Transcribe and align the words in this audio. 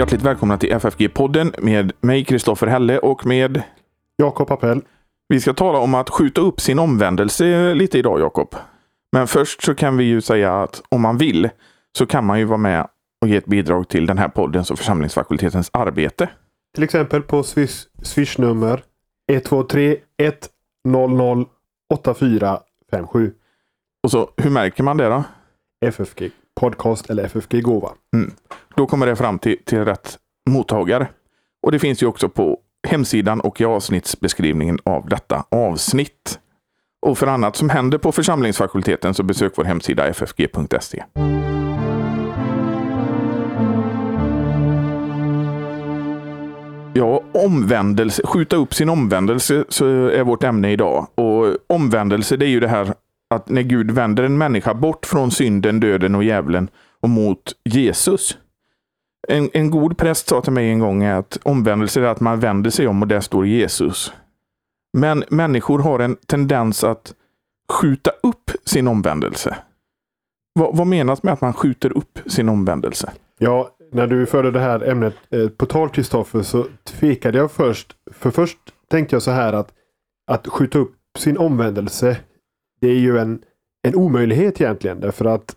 Hjärtligt 0.00 0.22
välkomna 0.22 0.58
till 0.58 0.72
FFG-podden 0.72 1.54
med 1.58 1.92
mig 2.00 2.24
Kristoffer 2.24 2.66
Helle 2.66 2.98
och 2.98 3.26
med 3.26 3.62
Jakob 4.16 4.50
Appell. 4.50 4.82
Vi 5.28 5.40
ska 5.40 5.54
tala 5.54 5.78
om 5.78 5.94
att 5.94 6.10
skjuta 6.10 6.40
upp 6.40 6.60
sin 6.60 6.78
omvändelse 6.78 7.74
lite 7.74 7.98
idag 7.98 8.20
Jakob. 8.20 8.54
Men 9.12 9.26
först 9.26 9.62
så 9.62 9.74
kan 9.74 9.96
vi 9.96 10.04
ju 10.04 10.20
säga 10.20 10.62
att 10.62 10.82
om 10.88 11.00
man 11.00 11.18
vill 11.18 11.48
så 11.98 12.06
kan 12.06 12.26
man 12.26 12.38
ju 12.38 12.44
vara 12.44 12.58
med 12.58 12.88
och 13.20 13.28
ge 13.28 13.36
ett 13.36 13.46
bidrag 13.46 13.88
till 13.88 14.06
den 14.06 14.18
här 14.18 14.28
poddens 14.28 14.70
och 14.70 14.78
församlingsfakultetens 14.78 15.70
arbete. 15.72 16.28
Till 16.74 16.84
exempel 16.84 17.22
på 17.22 17.42
Swish, 17.42 17.86
Swish-nummer 18.02 18.82
123 19.32 19.96
100 20.86 21.46
8457. 21.94 23.34
Och 24.02 24.10
så 24.10 24.30
hur 24.36 24.50
märker 24.50 24.82
man 24.82 24.96
det 24.96 25.08
då? 25.08 25.24
FFG 25.86 26.30
podcast 26.60 27.10
eller 27.10 27.24
FFG 27.24 27.62
gåva. 27.62 27.90
Mm. 28.16 28.30
Då 28.76 28.86
kommer 28.86 29.06
det 29.06 29.16
fram 29.16 29.38
till, 29.38 29.56
till 29.64 29.84
rätt 29.84 30.18
mottagare. 30.50 31.08
Och 31.62 31.72
det 31.72 31.78
finns 31.78 32.02
ju 32.02 32.06
också 32.06 32.28
på 32.28 32.58
hemsidan 32.88 33.40
och 33.40 33.60
i 33.60 33.64
avsnittsbeskrivningen 33.64 34.78
av 34.84 35.08
detta 35.08 35.44
avsnitt. 35.50 36.38
Och 37.06 37.18
för 37.18 37.26
annat 37.26 37.56
som 37.56 37.70
händer 37.70 37.98
på 37.98 38.12
församlingsfakulteten 38.12 39.14
så 39.14 39.22
besök 39.22 39.52
vår 39.56 39.64
hemsida 39.64 40.12
ffg.se. 40.12 41.04
Ja, 46.94 47.22
omvändelse, 47.32 48.22
skjuta 48.26 48.56
upp 48.56 48.74
sin 48.74 48.88
omvändelse 48.88 49.64
så 49.68 49.86
är 50.06 50.24
vårt 50.24 50.44
ämne 50.44 50.72
idag. 50.72 51.06
Och 51.14 51.56
omvändelse 51.66 52.36
det 52.36 52.46
är 52.46 52.50
ju 52.50 52.60
det 52.60 52.68
här 52.68 52.94
att 53.34 53.48
när 53.48 53.62
Gud 53.62 53.90
vänder 53.90 54.22
en 54.22 54.38
människa 54.38 54.74
bort 54.74 55.06
från 55.06 55.30
synden, 55.30 55.80
döden 55.80 56.14
och 56.14 56.24
djävulen 56.24 56.70
och 57.00 57.10
mot 57.10 57.52
Jesus. 57.64 58.38
En, 59.28 59.50
en 59.52 59.70
god 59.70 59.98
präst 59.98 60.28
sa 60.28 60.40
till 60.40 60.52
mig 60.52 60.70
en 60.70 60.78
gång 60.78 61.04
att 61.04 61.38
omvändelse 61.42 62.00
är 62.00 62.04
att 62.04 62.20
man 62.20 62.40
vänder 62.40 62.70
sig 62.70 62.86
om 62.86 63.02
och 63.02 63.08
där 63.08 63.20
står 63.20 63.46
Jesus. 63.46 64.12
Men 64.92 65.24
människor 65.28 65.78
har 65.78 65.98
en 65.98 66.16
tendens 66.16 66.84
att 66.84 67.14
skjuta 67.68 68.10
upp 68.22 68.50
sin 68.64 68.88
omvändelse. 68.88 69.56
Vad, 70.52 70.76
vad 70.76 70.86
menas 70.86 71.22
med 71.22 71.32
att 71.32 71.40
man 71.40 71.52
skjuter 71.52 71.96
upp 71.96 72.18
sin 72.26 72.48
omvändelse? 72.48 73.12
Ja, 73.38 73.70
när 73.92 74.06
du 74.06 74.26
förde 74.26 74.50
det 74.50 74.60
här 74.60 74.88
ämnet 74.88 75.14
eh, 75.30 75.48
på 75.48 75.66
tal 75.66 75.88
Kristoffer 75.88 76.42
så 76.42 76.66
tvekade 76.84 77.38
jag 77.38 77.50
först. 77.50 77.96
För 78.12 78.30
först 78.30 78.58
tänkte 78.88 79.14
jag 79.16 79.22
så 79.22 79.30
här 79.30 79.52
att 79.52 79.72
att 80.30 80.48
skjuta 80.48 80.78
upp 80.78 80.96
sin 81.18 81.38
omvändelse 81.38 82.16
det 82.80 82.88
är 82.88 82.98
ju 82.98 83.18
en, 83.18 83.42
en 83.82 83.94
omöjlighet 83.94 84.60
egentligen. 84.60 85.00
Därför 85.00 85.24
att 85.24 85.56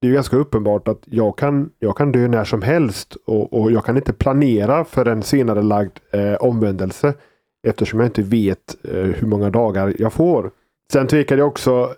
det 0.00 0.08
är 0.08 0.12
ganska 0.12 0.36
uppenbart 0.36 0.88
att 0.88 1.02
jag 1.04 1.38
kan, 1.38 1.70
jag 1.78 1.96
kan 1.96 2.12
dö 2.12 2.28
när 2.28 2.44
som 2.44 2.62
helst 2.62 3.16
och, 3.26 3.52
och 3.52 3.72
jag 3.72 3.84
kan 3.84 3.96
inte 3.96 4.12
planera 4.12 4.84
för 4.84 5.06
en 5.06 5.22
senare 5.22 5.62
lagd 5.62 5.98
eh, 6.10 6.34
omvändelse 6.34 7.14
eftersom 7.68 8.00
jag 8.00 8.06
inte 8.08 8.22
vet 8.22 8.76
eh, 8.84 8.92
hur 8.94 9.26
många 9.26 9.50
dagar 9.50 9.94
jag 9.98 10.12
får. 10.12 10.50
Sen 10.92 11.06
tvekade 11.06 11.40
jag 11.40 11.48
också, 11.48 11.94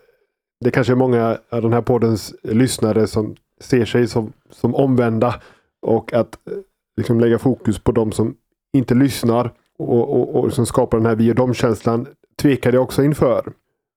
det 0.65 0.71
kanske 0.71 0.93
är 0.93 0.97
många 0.97 1.39
av 1.51 1.63
den 1.63 1.73
här 1.73 1.83
poddens 1.83 2.35
lyssnare 2.43 3.07
som 3.07 3.37
ser 3.61 3.85
sig 3.85 4.09
som, 4.09 4.33
som 4.51 4.75
omvända 4.75 5.41
och 5.87 6.13
att 6.13 6.49
eh, 6.51 6.57
liksom 6.97 7.21
lägga 7.21 7.39
fokus 7.39 7.79
på 7.79 7.93
de 7.93 8.13
som 8.13 8.37
inte 8.73 8.95
lyssnar 8.95 9.53
och, 9.79 10.21
och, 10.21 10.45
och 10.45 10.53
som 10.53 10.67
skapar 10.67 10.99
den 10.99 11.07
här 11.07 11.17
vi 11.17 11.31
och 11.31 11.35
de-känslan. 11.35 12.07
tvekade 12.43 12.77
jag 12.77 12.85
också 12.85 13.03
inför. 13.05 13.53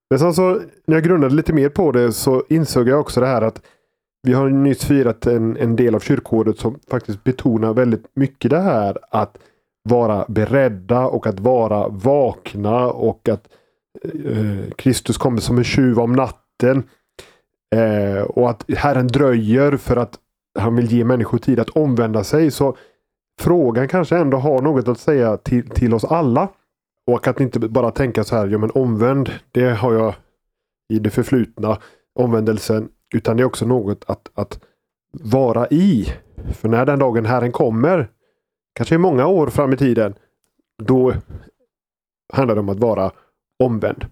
Men 0.09 0.19
sen 0.19 0.33
så 0.33 0.61
när 0.86 0.95
jag 0.95 1.03
grundade 1.03 1.36
lite 1.36 1.53
mer 1.53 1.69
på 1.69 1.91
det 1.91 2.11
så 2.11 2.44
insåg 2.50 2.88
jag 2.88 3.00
också 3.00 3.19
det 3.19 3.27
här 3.27 3.42
att 3.42 3.61
vi 4.23 4.33
har 4.33 4.49
nyss 4.49 4.86
firat 4.86 5.27
en, 5.27 5.58
en 5.58 5.76
del 5.76 5.95
av 5.95 5.99
kyrkåret 5.99 6.59
som 6.59 6.80
faktiskt 6.89 7.23
betonar 7.23 7.73
väldigt 7.73 8.05
mycket 8.14 8.52
det 8.52 8.59
här 8.59 8.98
att 9.11 9.37
vara 9.89 10.26
beredda 10.27 11.05
och 11.05 11.27
att 11.27 11.39
vara 11.39 11.87
vakna 11.87 12.87
och 12.87 13.30
att 13.30 13.48
eh, 14.04 14.71
Kristus 14.76 15.17
kommer 15.17 15.39
som 15.39 15.58
en 15.58 15.64
tjuv 15.64 15.99
om 15.99 16.14
natten. 16.14 16.83
Eh, 17.76 18.21
och 18.21 18.49
att 18.49 18.65
Herren 18.77 19.08
dröjer 19.08 19.77
för 19.77 19.95
att 19.95 20.20
han 20.59 20.76
vill 20.76 20.92
ge 20.92 21.03
människor 21.03 21.37
tid 21.37 21.59
att 21.59 21.70
omvända 21.70 22.23
sig. 22.23 22.52
Så 22.52 22.77
frågan 23.42 23.87
kanske 23.87 24.17
ändå 24.17 24.37
har 24.37 24.61
något 24.61 24.87
att 24.87 24.99
säga 24.99 25.37
till, 25.37 25.70
till 25.70 25.93
oss 25.93 26.05
alla. 26.05 26.48
Och 27.08 27.28
att 27.28 27.40
inte 27.40 27.60
bara 27.60 27.92
tänka 27.92 28.23
så 28.23 28.36
här, 28.36 28.48
ja 28.48 28.58
men 28.58 28.72
omvänd, 28.72 29.32
det 29.52 29.70
har 29.70 29.94
jag 29.94 30.16
i 30.94 31.00
det 31.00 31.10
förflutna, 31.10 31.78
omvändelsen. 32.16 32.90
Utan 33.16 33.38
det 33.38 33.44
är 33.44 33.45
också 33.45 33.66
något 33.66 34.04
att, 34.08 34.30
att 34.34 34.60
vara 35.12 35.68
i. 35.68 36.14
För 36.54 36.70
när 36.70 36.86
den 36.86 37.00
dagen 37.00 37.26
Herren 37.26 37.52
kommer, 37.52 38.10
kanske 38.76 38.95
i 38.95 38.98
många 38.98 39.28
år 39.28 39.48
fram 39.48 39.73
i 39.73 39.78
tiden, 39.78 40.14
då 40.84 41.14
handlar 42.34 42.56
det 42.56 42.62
om 42.62 42.70
att 42.70 42.80
vara 42.80 43.12
omvänd. 43.64 44.06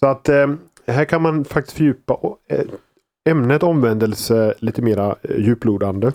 Så 0.00 0.06
att 0.06 0.28
eh, 0.28 0.54
här 0.86 1.04
kan 1.04 1.22
man 1.22 1.44
faktiskt 1.44 1.76
fördjupa 1.76 2.18
eh, 2.48 2.64
ämnet 3.28 3.62
omvändelse 3.62 4.54
lite 4.58 4.82
mera 4.82 5.16
eh, 5.22 5.38
djuplodande. 5.38 6.12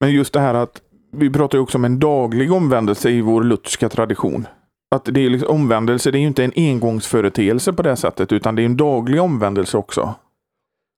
Men 0.00 0.12
just 0.12 0.32
det 0.32 0.40
här 0.40 0.54
att 0.54 0.82
vi 1.12 1.30
pratar 1.30 1.58
ju 1.58 1.62
också 1.62 1.78
om 1.78 1.84
en 1.84 1.98
daglig 1.98 2.52
omvändelse 2.52 3.10
i 3.10 3.20
vår 3.20 3.42
lutherska 3.42 3.88
tradition. 3.88 4.46
Att 4.90 5.04
det 5.04 5.20
är 5.20 5.30
liksom, 5.30 5.54
omvändelse, 5.54 6.10
det 6.10 6.18
är 6.18 6.20
ju 6.20 6.26
inte 6.26 6.44
en 6.44 6.52
engångsföreteelse 6.56 7.72
på 7.72 7.82
det 7.82 7.96
sättet, 7.96 8.32
utan 8.32 8.54
det 8.54 8.62
är 8.62 8.66
en 8.66 8.76
daglig 8.76 9.22
omvändelse 9.22 9.76
också. 9.76 10.14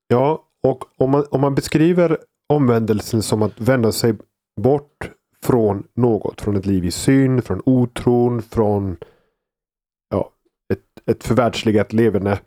Ja, 0.09 0.43
och 0.63 0.85
om 0.97 1.11
man, 1.11 1.25
om 1.31 1.41
man 1.41 1.55
beskriver 1.55 2.19
omvändelsen 2.49 3.23
som 3.23 3.43
att 3.43 3.61
vända 3.61 3.93
sig 3.93 4.15
bort 4.61 5.11
från 5.43 5.87
något, 5.95 6.41
från 6.41 6.57
ett 6.57 6.67
liv 6.67 6.85
i 6.85 6.91
synd, 6.91 7.45
från 7.45 7.63
otron, 7.65 8.43
från 8.43 8.97
ja, 10.11 10.31
ett, 10.73 11.11
ett 11.11 11.25
förvärldsligat 11.25 11.93
levande 11.93 12.39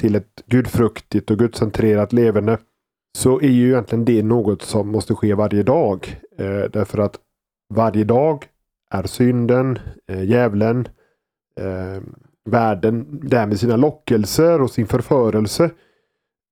till 0.00 0.14
ett 0.14 0.42
gudfruktigt 0.46 1.30
och 1.30 1.38
gudcentrerat 1.38 2.12
levande. 2.12 2.58
Så 3.18 3.40
är 3.40 3.48
ju 3.48 3.68
egentligen 3.68 4.04
det 4.04 4.22
något 4.22 4.62
som 4.62 4.88
måste 4.88 5.14
ske 5.14 5.34
varje 5.34 5.62
dag. 5.62 6.20
Eh, 6.38 6.70
därför 6.72 6.98
att 6.98 7.18
varje 7.74 8.04
dag 8.04 8.46
är 8.92 9.02
synden, 9.02 9.78
eh, 10.06 10.24
djävulen, 10.24 10.88
eh, 11.60 12.02
världen 12.44 13.20
där 13.22 13.46
med 13.46 13.60
sina 13.60 13.76
lockelser 13.76 14.62
och 14.62 14.70
sin 14.70 14.86
förförelse. 14.86 15.70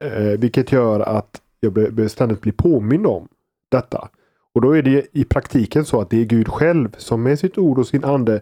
Eh, 0.05 0.39
vilket 0.39 0.73
gör 0.73 1.01
att 1.01 1.41
jag 1.61 2.11
ständigt 2.11 2.41
blir 2.41 2.53
påmind 2.53 3.07
om 3.07 3.29
detta. 3.71 4.09
Och 4.55 4.61
då 4.61 4.77
är 4.77 4.83
det 4.83 5.07
i 5.13 5.25
praktiken 5.25 5.85
så 5.85 6.01
att 6.01 6.11
det 6.11 6.21
är 6.21 6.25
Gud 6.25 6.49
själv 6.49 6.95
som 6.99 7.23
med 7.23 7.39
sitt 7.39 7.59
ord 7.59 7.79
och 7.79 7.87
sin 7.87 8.05
ande 8.05 8.41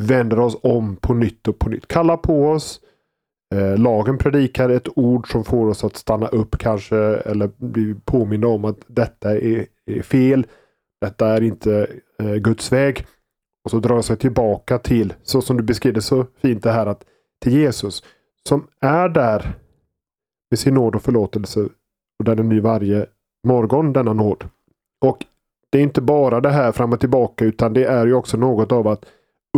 vänder 0.00 0.38
oss 0.38 0.56
om 0.62 0.96
på 0.96 1.14
nytt 1.14 1.48
och 1.48 1.58
på 1.58 1.68
nytt. 1.68 1.88
Kallar 1.88 2.16
på 2.16 2.48
oss. 2.48 2.80
Eh, 3.54 3.78
lagen 3.78 4.18
predikar 4.18 4.68
ett 4.68 4.98
ord 4.98 5.32
som 5.32 5.44
får 5.44 5.66
oss 5.66 5.84
att 5.84 5.96
stanna 5.96 6.26
upp 6.26 6.58
kanske 6.58 6.96
eller 6.96 7.50
bli 7.56 7.94
påminna 8.04 8.46
om 8.46 8.64
att 8.64 8.78
detta 8.86 9.30
är, 9.38 9.66
är 9.86 10.02
fel. 10.02 10.46
Detta 11.00 11.28
är 11.28 11.42
inte 11.42 11.86
eh, 12.18 12.34
Guds 12.34 12.72
väg. 12.72 13.06
Och 13.66 13.70
så 13.70 13.78
drar 13.78 14.02
sig 14.02 14.16
tillbaka 14.16 14.78
till, 14.78 15.14
så 15.22 15.42
som 15.42 15.56
du 15.56 15.62
beskrev 15.62 15.94
det 15.94 16.02
så 16.02 16.26
fint 16.42 16.62
det 16.62 16.72
här 16.72 16.86
att 16.86 17.04
till 17.42 17.52
Jesus. 17.52 18.02
Som 18.48 18.66
är 18.80 19.08
där 19.08 19.54
med 20.50 20.58
sin 20.58 20.74
nåd 20.74 20.94
och 20.94 21.02
förlåtelse. 21.02 21.60
Och 22.18 22.24
den 22.24 22.38
är 22.38 22.42
ny 22.42 22.60
varje 22.60 23.06
morgon 23.46 23.92
denna 23.92 24.12
nåd. 24.12 24.44
Och 25.04 25.24
det 25.70 25.78
är 25.78 25.82
inte 25.82 26.00
bara 26.00 26.40
det 26.40 26.50
här 26.50 26.72
fram 26.72 26.92
och 26.92 27.00
tillbaka 27.00 27.44
utan 27.44 27.72
det 27.72 27.84
är 27.84 28.06
ju 28.06 28.14
också 28.14 28.36
något 28.36 28.72
av 28.72 28.88
att 28.88 29.04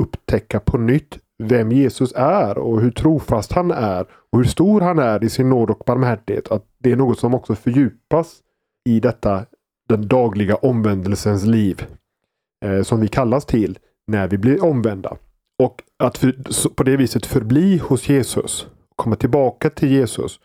upptäcka 0.01 0.61
på 0.61 0.79
nytt 0.79 1.19
vem 1.39 1.73
Jesus 1.73 2.13
är 2.17 2.59
och 2.59 2.81
hur 2.81 2.91
trofast 2.91 3.53
han 3.53 3.71
är 3.71 4.07
och 4.33 4.39
hur 4.39 4.45
stor 4.45 4.81
han 4.81 4.99
är 4.99 5.25
i 5.25 5.29
sin 5.29 5.49
nåd 5.49 5.71
och 5.71 5.83
barmhärtighet. 5.87 6.53
Att 6.53 6.65
det 6.79 6.93
är 6.93 6.97
något 6.97 7.19
som 7.19 7.35
också 7.35 7.55
fördjupas 7.55 8.41
i 8.89 9.01
detta 9.01 9.47
den 9.89 10.09
dagliga 10.09 10.57
omvändelsens 10.57 11.45
liv 11.45 11.87
eh, 12.65 12.83
som 12.83 13.01
vi 13.01 13.09
kallas 13.09 13.47
till 13.47 13.79
när 14.09 14.29
vi 14.29 14.39
blir 14.39 14.65
omvända. 14.65 15.17
Och 15.59 15.83
att 15.99 16.19
för, 16.19 16.69
på 16.75 16.83
det 16.83 16.97
viset 16.97 17.27
förbli 17.27 17.79
hos 17.79 18.09
Jesus, 18.09 18.67
komma 18.97 19.17
tillbaka 19.17 19.71
till 19.71 19.93
Jesus, 19.93 20.41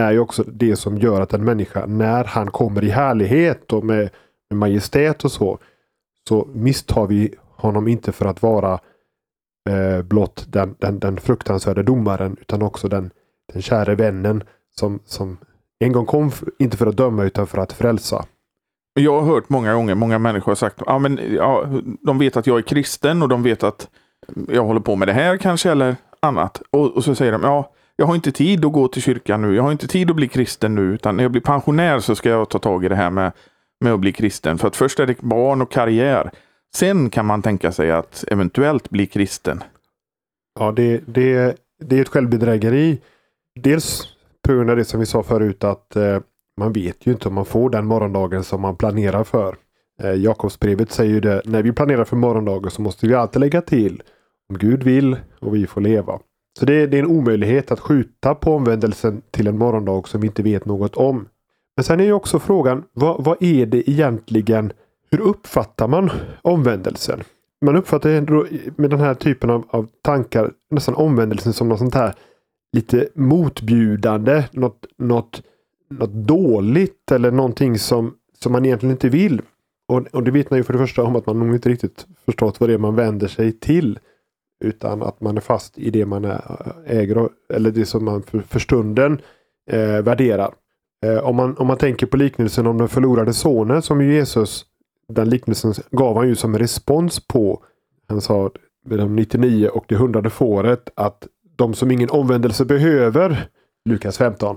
är 0.00 0.12
ju 0.12 0.18
också 0.18 0.44
det 0.46 0.76
som 0.76 0.98
gör 0.98 1.20
att 1.20 1.32
en 1.32 1.44
människa, 1.44 1.86
när 1.86 2.24
han 2.24 2.50
kommer 2.50 2.84
i 2.84 2.88
härlighet 2.88 3.72
och 3.72 3.84
med, 3.84 4.10
med 4.50 4.58
majestät 4.58 5.24
och 5.24 5.32
så, 5.32 5.58
så 6.28 6.48
misstar 6.54 7.06
vi 7.06 7.34
honom 7.50 7.88
inte 7.88 8.12
för 8.12 8.26
att 8.26 8.42
vara 8.42 8.80
eh, 9.68 10.02
blott 10.02 10.46
den, 10.48 10.74
den, 10.78 10.98
den 10.98 11.16
fruktansvärda 11.16 11.82
domaren, 11.82 12.36
utan 12.40 12.62
också 12.62 12.88
den, 12.88 13.10
den 13.52 13.62
käre 13.62 13.94
vännen 13.94 14.42
som, 14.78 15.00
som 15.04 15.38
en 15.78 15.92
gång 15.92 16.06
kom, 16.06 16.32
inte 16.58 16.76
för 16.76 16.86
att 16.86 16.96
döma 16.96 17.24
utan 17.24 17.46
för 17.46 17.58
att 17.58 17.72
frälsa. 17.72 18.24
Jag 18.98 19.20
har 19.20 19.26
hört 19.26 19.48
många 19.48 19.74
gånger, 19.74 19.94
många 19.94 20.18
människor 20.18 20.50
har 20.50 20.56
sagt, 20.56 20.82
ah, 20.86 20.98
men, 20.98 21.20
ja, 21.34 21.66
de 22.00 22.18
vet 22.18 22.36
att 22.36 22.46
jag 22.46 22.58
är 22.58 22.62
kristen 22.62 23.22
och 23.22 23.28
de 23.28 23.42
vet 23.42 23.62
att 23.62 23.88
jag 24.48 24.64
håller 24.64 24.80
på 24.80 24.96
med 24.96 25.08
det 25.08 25.12
här 25.12 25.36
kanske 25.36 25.70
eller 25.70 25.96
annat. 26.20 26.62
Och, 26.70 26.96
och 26.96 27.04
så 27.04 27.14
säger 27.14 27.32
de, 27.32 27.42
ja, 27.42 27.72
jag 27.96 28.06
har 28.06 28.14
inte 28.14 28.32
tid 28.32 28.64
att 28.64 28.72
gå 28.72 28.88
till 28.88 29.02
kyrkan 29.02 29.42
nu. 29.42 29.54
Jag 29.54 29.62
har 29.62 29.72
inte 29.72 29.88
tid 29.88 30.10
att 30.10 30.16
bli 30.16 30.28
kristen 30.28 30.74
nu, 30.74 30.82
utan 30.82 31.16
när 31.16 31.24
jag 31.24 31.32
blir 31.32 31.42
pensionär 31.42 31.98
så 31.98 32.14
ska 32.14 32.28
jag 32.28 32.48
ta 32.48 32.58
tag 32.58 32.84
i 32.84 32.88
det 32.88 32.96
här 32.96 33.10
med 33.10 33.32
med 33.80 33.92
att 33.92 34.00
bli 34.00 34.12
kristen. 34.12 34.58
För 34.58 34.68
att 34.68 34.76
först 34.76 35.00
är 35.00 35.06
det 35.06 35.20
barn 35.20 35.62
och 35.62 35.72
karriär. 35.72 36.30
Sen 36.74 37.10
kan 37.10 37.26
man 37.26 37.42
tänka 37.42 37.72
sig 37.72 37.92
att 37.92 38.24
eventuellt 38.28 38.90
bli 38.90 39.06
kristen. 39.06 39.62
Ja, 40.58 40.72
det, 40.72 41.00
det, 41.06 41.56
det 41.84 41.98
är 41.98 42.02
ett 42.02 42.08
självbedrägeri. 42.08 43.00
Dels 43.60 44.02
på 44.42 44.52
grund 44.52 44.70
av 44.70 44.76
det 44.76 44.84
som 44.84 45.00
vi 45.00 45.06
sa 45.06 45.22
förut 45.22 45.64
att 45.64 45.96
eh, 45.96 46.20
man 46.56 46.72
vet 46.72 47.06
ju 47.06 47.12
inte 47.12 47.28
om 47.28 47.34
man 47.34 47.44
får 47.44 47.70
den 47.70 47.86
morgondagen 47.86 48.44
som 48.44 48.60
man 48.60 48.76
planerar 48.76 49.24
för. 49.24 49.56
Eh, 50.02 50.14
Jakobsbrevet 50.14 50.92
säger 50.92 51.14
ju 51.14 51.20
det, 51.20 51.42
när 51.44 51.62
vi 51.62 51.72
planerar 51.72 52.04
för 52.04 52.16
morgondagen 52.16 52.70
så 52.70 52.82
måste 52.82 53.06
vi 53.06 53.14
alltid 53.14 53.40
lägga 53.40 53.62
till 53.62 54.02
om 54.48 54.58
Gud 54.58 54.82
vill 54.82 55.16
och 55.40 55.54
vi 55.54 55.66
får 55.66 55.80
leva. 55.80 56.18
Så 56.58 56.64
det, 56.64 56.86
det 56.86 56.98
är 56.98 57.02
en 57.02 57.10
omöjlighet 57.10 57.70
att 57.72 57.80
skjuta 57.80 58.34
på 58.34 58.54
omvändelsen 58.54 59.22
till 59.30 59.46
en 59.46 59.58
morgondag 59.58 60.08
som 60.08 60.20
vi 60.20 60.26
inte 60.26 60.42
vet 60.42 60.64
något 60.64 60.96
om. 60.96 61.28
Men 61.76 61.84
sen 61.84 62.00
är 62.00 62.04
ju 62.04 62.12
också 62.12 62.38
frågan, 62.38 62.84
vad, 62.92 63.24
vad 63.24 63.42
är 63.42 63.66
det 63.66 63.90
egentligen? 63.90 64.72
Hur 65.10 65.20
uppfattar 65.20 65.88
man 65.88 66.10
omvändelsen? 66.42 67.22
Man 67.64 67.76
uppfattar 67.76 68.10
ändå 68.10 68.46
med 68.76 68.90
den 68.90 69.00
här 69.00 69.14
typen 69.14 69.50
av, 69.50 69.64
av 69.70 69.88
tankar 70.02 70.50
nästan 70.70 70.94
omvändelsen 70.94 71.52
som 71.52 71.68
något 71.68 71.78
sånt 71.78 71.94
här 71.94 72.14
lite 72.72 73.08
motbjudande, 73.14 74.44
något, 74.52 74.86
något, 74.98 75.42
något 75.88 76.12
dåligt 76.12 77.12
eller 77.12 77.30
någonting 77.30 77.78
som, 77.78 78.14
som 78.38 78.52
man 78.52 78.66
egentligen 78.66 78.92
inte 78.92 79.08
vill. 79.08 79.42
Och, 79.88 80.06
och 80.12 80.22
det 80.22 80.30
vittnar 80.30 80.58
ju 80.58 80.64
för 80.64 80.72
det 80.72 80.78
första 80.78 81.02
om 81.02 81.16
att 81.16 81.26
man 81.26 81.38
nog 81.38 81.54
inte 81.54 81.68
riktigt 81.68 82.06
förstått 82.24 82.60
vad 82.60 82.68
det 82.68 82.74
är 82.74 82.78
man 82.78 82.94
vänder 82.94 83.28
sig 83.28 83.52
till. 83.52 83.98
Utan 84.64 85.02
att 85.02 85.20
man 85.20 85.36
är 85.36 85.40
fast 85.40 85.78
i 85.78 85.90
det 85.90 86.06
man 86.06 86.24
äger 86.86 87.28
eller 87.48 87.70
det 87.70 87.86
som 87.86 88.04
man 88.04 88.22
för, 88.22 88.40
för 88.40 88.58
stunden 88.58 89.20
eh, 89.70 90.02
värderar. 90.02 90.54
Eh, 91.06 91.18
om, 91.18 91.36
man, 91.36 91.56
om 91.56 91.66
man 91.66 91.78
tänker 91.78 92.06
på 92.06 92.16
liknelsen 92.16 92.66
om 92.66 92.78
den 92.78 92.88
förlorade 92.88 93.32
sonen 93.32 93.82
som 93.82 94.02
Jesus, 94.02 94.64
den 95.08 95.28
liknelsen 95.28 95.74
gav 95.90 96.16
han 96.16 96.28
ju 96.28 96.34
som 96.34 96.58
respons 96.58 97.26
på, 97.26 97.62
han 98.08 98.20
sa 98.20 98.50
med 98.86 98.98
de 98.98 99.16
99 99.16 99.68
och 99.68 99.84
det 99.88 99.96
hundrade 99.96 100.30
fåret 100.30 100.90
att 100.96 101.26
de 101.56 101.74
som 101.74 101.90
ingen 101.90 102.10
omvändelse 102.10 102.64
behöver, 102.64 103.48
Lukas 103.88 104.18
15, 104.18 104.56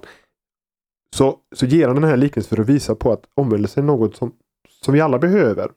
så, 1.16 1.38
så 1.56 1.66
ger 1.66 1.88
han 1.88 1.96
den 1.96 2.10
här 2.10 2.18
liknelsen 2.18 2.56
för 2.56 2.64
att 2.64 2.70
visa 2.70 2.96
på 2.96 3.12
att 3.12 3.24
omvändelse 3.34 3.80
är 3.80 3.84
något 3.84 4.16
som, 4.16 4.32
som 4.82 4.94
vi 4.94 5.02
alla 5.02 5.20
behöver. 5.20 5.72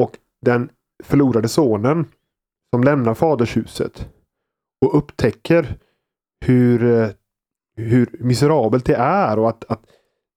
Och 0.00 0.16
den 0.40 0.70
förlorade 1.04 1.48
sonen 1.48 2.06
som 2.70 2.84
lämnar 2.84 3.14
fadershuset 3.14 4.08
och 4.86 4.98
upptäcker 4.98 5.76
hur, 6.46 6.84
eh, 6.84 7.08
hur 7.76 8.16
miserabelt 8.20 8.84
det 8.86 8.94
är 8.96 9.38
och 9.38 9.48
att, 9.48 9.64
att 9.64 9.80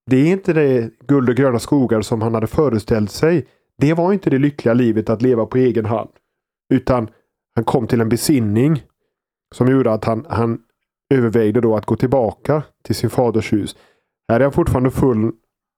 det 0.06 0.18
är 0.18 0.32
inte 0.32 0.54
det 0.54 0.90
guld 1.08 1.30
och 1.30 1.36
gröna 1.36 1.60
skogar 1.60 2.02
som 2.02 2.22
han 2.22 2.34
hade 2.34 2.48
föreställt 2.48 3.12
sig. 3.12 3.48
Det 3.78 3.94
var 3.94 4.14
inte 4.14 4.30
det 4.30 4.38
lyckliga 4.38 4.74
livet 4.74 5.10
att 5.10 5.22
leva 5.22 5.46
på 5.46 5.58
egen 5.58 5.86
hand. 5.86 6.10
Utan 6.74 7.10
han 7.56 7.64
kom 7.64 7.88
till 7.88 8.02
en 8.02 8.10
besinning 8.10 8.84
som 9.56 9.72
gjorde 9.72 9.92
att 9.92 10.06
han, 10.06 10.26
han 10.30 10.62
övervägde 11.14 11.62
då 11.62 11.76
att 11.76 11.86
gå 11.86 11.96
tillbaka 11.96 12.64
till 12.82 12.96
sin 12.96 13.10
faders 13.10 13.54
hus. 13.54 13.76
Här 14.32 14.40
är 14.40 14.44
han 14.44 14.52
fortfarande 14.52 14.92
full 14.92 15.32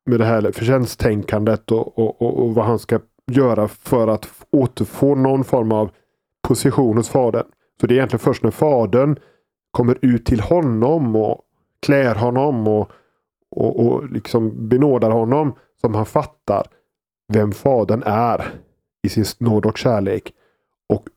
med 0.06 0.20
det 0.20 0.26
här 0.26 0.52
förtjänsttänkandet 0.52 1.72
och, 1.72 2.00
och, 2.00 2.22
och, 2.22 2.40
och 2.40 2.56
vad 2.56 2.66
han 2.66 2.80
ska 2.80 3.00
göra 3.32 3.68
för 3.68 4.08
att 4.08 4.30
återfå 4.52 5.16
någon 5.16 5.44
form 5.44 5.72
av 5.72 5.92
position 6.48 6.98
hos 6.98 7.10
fadern. 7.10 7.46
Så 7.82 7.88
det 7.88 7.94
är 7.94 7.96
egentligen 7.96 8.20
först 8.20 8.44
när 8.44 8.52
fadern 8.52 9.16
kommer 9.72 9.98
ut 10.02 10.26
till 10.26 10.40
honom 10.40 11.16
och 11.16 11.42
klär 11.86 12.16
honom 12.16 12.68
och, 12.68 12.92
och, 13.52 13.86
och 13.86 14.12
liksom 14.12 14.70
benådar 14.70 15.12
honom 15.12 15.54
som 15.82 15.96
han 15.96 16.06
fattar 16.06 16.68
vem 17.34 17.52
fadern 17.52 18.04
är 18.06 18.54
i 19.04 19.10
sin 19.10 19.26
nåd 19.38 19.66
och 19.66 19.78
kärlek. 19.78 20.34
Och 20.90 21.08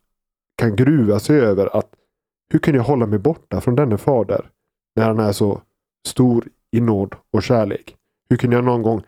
kan 0.58 0.76
gruva 0.76 1.18
sig 1.18 1.40
över 1.40 1.76
att 1.76 1.90
hur 2.52 2.58
kan 2.58 2.74
jag 2.74 2.82
hålla 2.82 3.06
mig 3.06 3.18
borta 3.18 3.60
från 3.60 3.74
denne 3.76 3.98
fader 3.98 4.50
när 4.94 5.04
han 5.06 5.18
är 5.18 5.32
så 5.32 5.60
stor 6.06 6.44
i 6.76 6.80
nåd 6.80 7.14
och 7.32 7.42
kärlek? 7.42 7.96
Hur 8.30 8.36
kunde 8.36 8.56
jag 8.56 8.64
någon 8.64 8.82
gång 8.82 9.02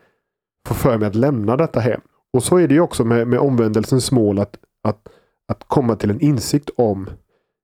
få 0.68 0.74
för 0.74 0.98
mig 0.98 1.08
att 1.08 1.14
lämna 1.14 1.56
detta 1.56 1.80
hem? 1.80 2.00
Och 2.32 2.42
så 2.42 2.56
är 2.56 2.68
det 2.68 2.74
ju 2.74 2.80
också 2.80 3.04
med, 3.04 3.28
med 3.28 3.38
omvändelsens 3.38 4.12
mål 4.12 4.38
att, 4.38 4.56
att 4.82 5.08
att 5.48 5.64
komma 5.66 5.96
till 5.96 6.10
en 6.10 6.20
insikt 6.20 6.70
om 6.76 7.10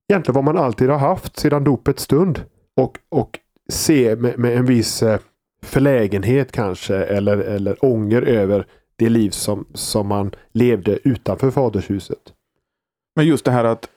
egentligen 0.09 0.35
vad 0.35 0.45
man 0.45 0.57
alltid 0.57 0.91
har 0.91 0.99
haft 0.99 1.39
sedan 1.39 1.65
dopets 1.65 2.03
stund. 2.03 2.41
Och, 2.77 2.99
och 3.09 3.39
se 3.69 4.17
med, 4.17 4.39
med 4.39 4.57
en 4.57 4.67
viss 4.67 5.03
eh, 5.03 5.21
förlägenhet 5.63 6.53
kanske 6.53 6.97
eller, 6.97 7.37
eller 7.37 7.85
ånger 7.85 8.23
över 8.23 8.67
det 8.97 9.09
liv 9.09 9.31
som, 9.31 9.67
som 9.75 10.07
man 10.07 10.35
levde 10.53 11.09
utanför 11.09 11.51
fadershuset. 11.51 12.33
Men 13.17 13.27
just 13.27 13.45
det 13.45 13.51
här 13.51 13.65
att 13.65 13.89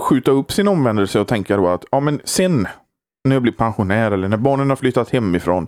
skjuta 0.00 0.30
upp 0.30 0.52
sin 0.52 0.68
omvändelse 0.68 1.20
och 1.20 1.28
tänka 1.28 1.56
då 1.56 1.68
att 1.68 1.84
ja, 1.90 2.00
men 2.00 2.20
sen 2.24 2.66
när 3.24 3.36
jag 3.36 3.42
blir 3.42 3.52
pensionär 3.52 4.10
eller 4.10 4.28
när 4.28 4.36
barnen 4.36 4.68
har 4.68 4.76
flyttat 4.76 5.10
hemifrån, 5.10 5.66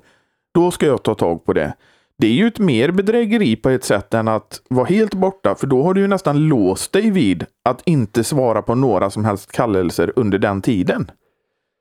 då 0.55 0.71
ska 0.71 0.87
jag 0.87 1.03
ta 1.03 1.15
tag 1.15 1.45
på 1.45 1.53
det. 1.53 1.75
Det 2.19 2.27
är 2.27 2.33
ju 2.33 2.47
ett 2.47 2.59
mer 2.59 2.91
bedrägeri 2.91 3.57
på 3.57 3.71
ett 3.71 3.85
sätt 3.85 4.15
än 4.15 4.29
att 4.29 4.63
vara 4.69 4.87
helt 4.87 5.15
borta, 5.15 5.55
för 5.55 5.67
då 5.67 5.83
har 5.83 5.95
du 5.95 6.01
ju 6.01 6.07
nästan 6.07 6.49
låst 6.49 6.93
dig 6.93 7.11
vid 7.11 7.47
att 7.65 7.83
inte 7.85 8.25
svara 8.25 8.63
på 8.63 8.75
några 8.75 9.11
som 9.11 9.25
helst 9.25 9.53
kallelser 9.53 10.13
under 10.17 10.39
den 10.39 10.63
tiden. 10.63 11.11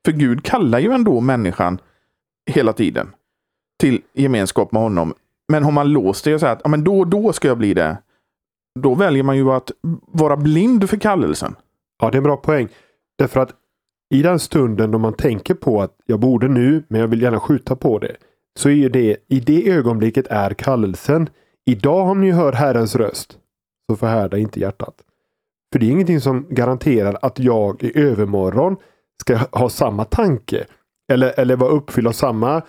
För 0.04 0.12
Gud 0.12 0.44
kallar 0.44 0.78
ju 0.78 0.92
ändå 0.92 1.20
människan 1.20 1.78
hela 2.50 2.72
tiden 2.72 3.10
till 3.80 4.02
gemenskap 4.12 4.72
med 4.72 4.82
honom. 4.82 5.14
Men 5.48 5.64
har 5.64 5.72
man 5.72 5.92
låst 5.92 6.24
sig 6.24 6.34
och 6.34 6.40
säger 6.40 6.52
att 6.52 6.60
ja, 6.64 6.68
men 6.70 6.84
då 6.84 7.04
då 7.04 7.32
ska 7.32 7.48
jag 7.48 7.58
bli 7.58 7.74
det. 7.74 7.96
Då 8.80 8.94
väljer 8.94 9.22
man 9.22 9.36
ju 9.36 9.50
att 9.50 9.70
vara 10.06 10.36
blind 10.36 10.90
för 10.90 10.96
kallelsen. 10.96 11.54
Ja, 12.02 12.10
det 12.10 12.16
är 12.16 12.18
en 12.18 12.24
bra 12.24 12.36
poäng. 12.36 12.68
Därför 13.18 13.40
att 13.40 13.50
i 14.14 14.22
den 14.22 14.38
stunden 14.38 14.90
då 14.90 14.98
man 14.98 15.12
tänker 15.12 15.54
på 15.54 15.82
att 15.82 15.96
jag 16.06 16.20
borde 16.20 16.48
nu, 16.48 16.82
men 16.88 17.00
jag 17.00 17.08
vill 17.08 17.22
gärna 17.22 17.40
skjuta 17.40 17.76
på 17.76 17.98
det 17.98 18.16
så 18.58 18.70
är 18.70 18.88
det 18.88 19.16
i 19.28 19.40
det 19.40 19.70
ögonblicket 19.70 20.26
är 20.26 20.50
kallelsen. 20.50 21.28
Idag 21.66 22.08
om 22.08 22.20
ni 22.20 22.30
hör 22.30 22.52
Herrens 22.52 22.96
röst 22.96 23.38
så 23.90 23.96
förhärda 23.96 24.38
inte 24.38 24.60
hjärtat. 24.60 24.94
För 25.72 25.78
det 25.78 25.86
är 25.86 25.90
ingenting 25.90 26.20
som 26.20 26.46
garanterar 26.50 27.18
att 27.22 27.38
jag 27.38 27.82
i 27.82 27.98
övermorgon 27.98 28.76
ska 29.20 29.36
ha 29.36 29.68
samma 29.68 30.04
tanke. 30.04 30.64
Eller, 31.12 31.40
eller 31.40 31.56
vara 31.56 31.70
uppfylld 31.70 32.06
av 32.06 32.12
samma 32.12 32.62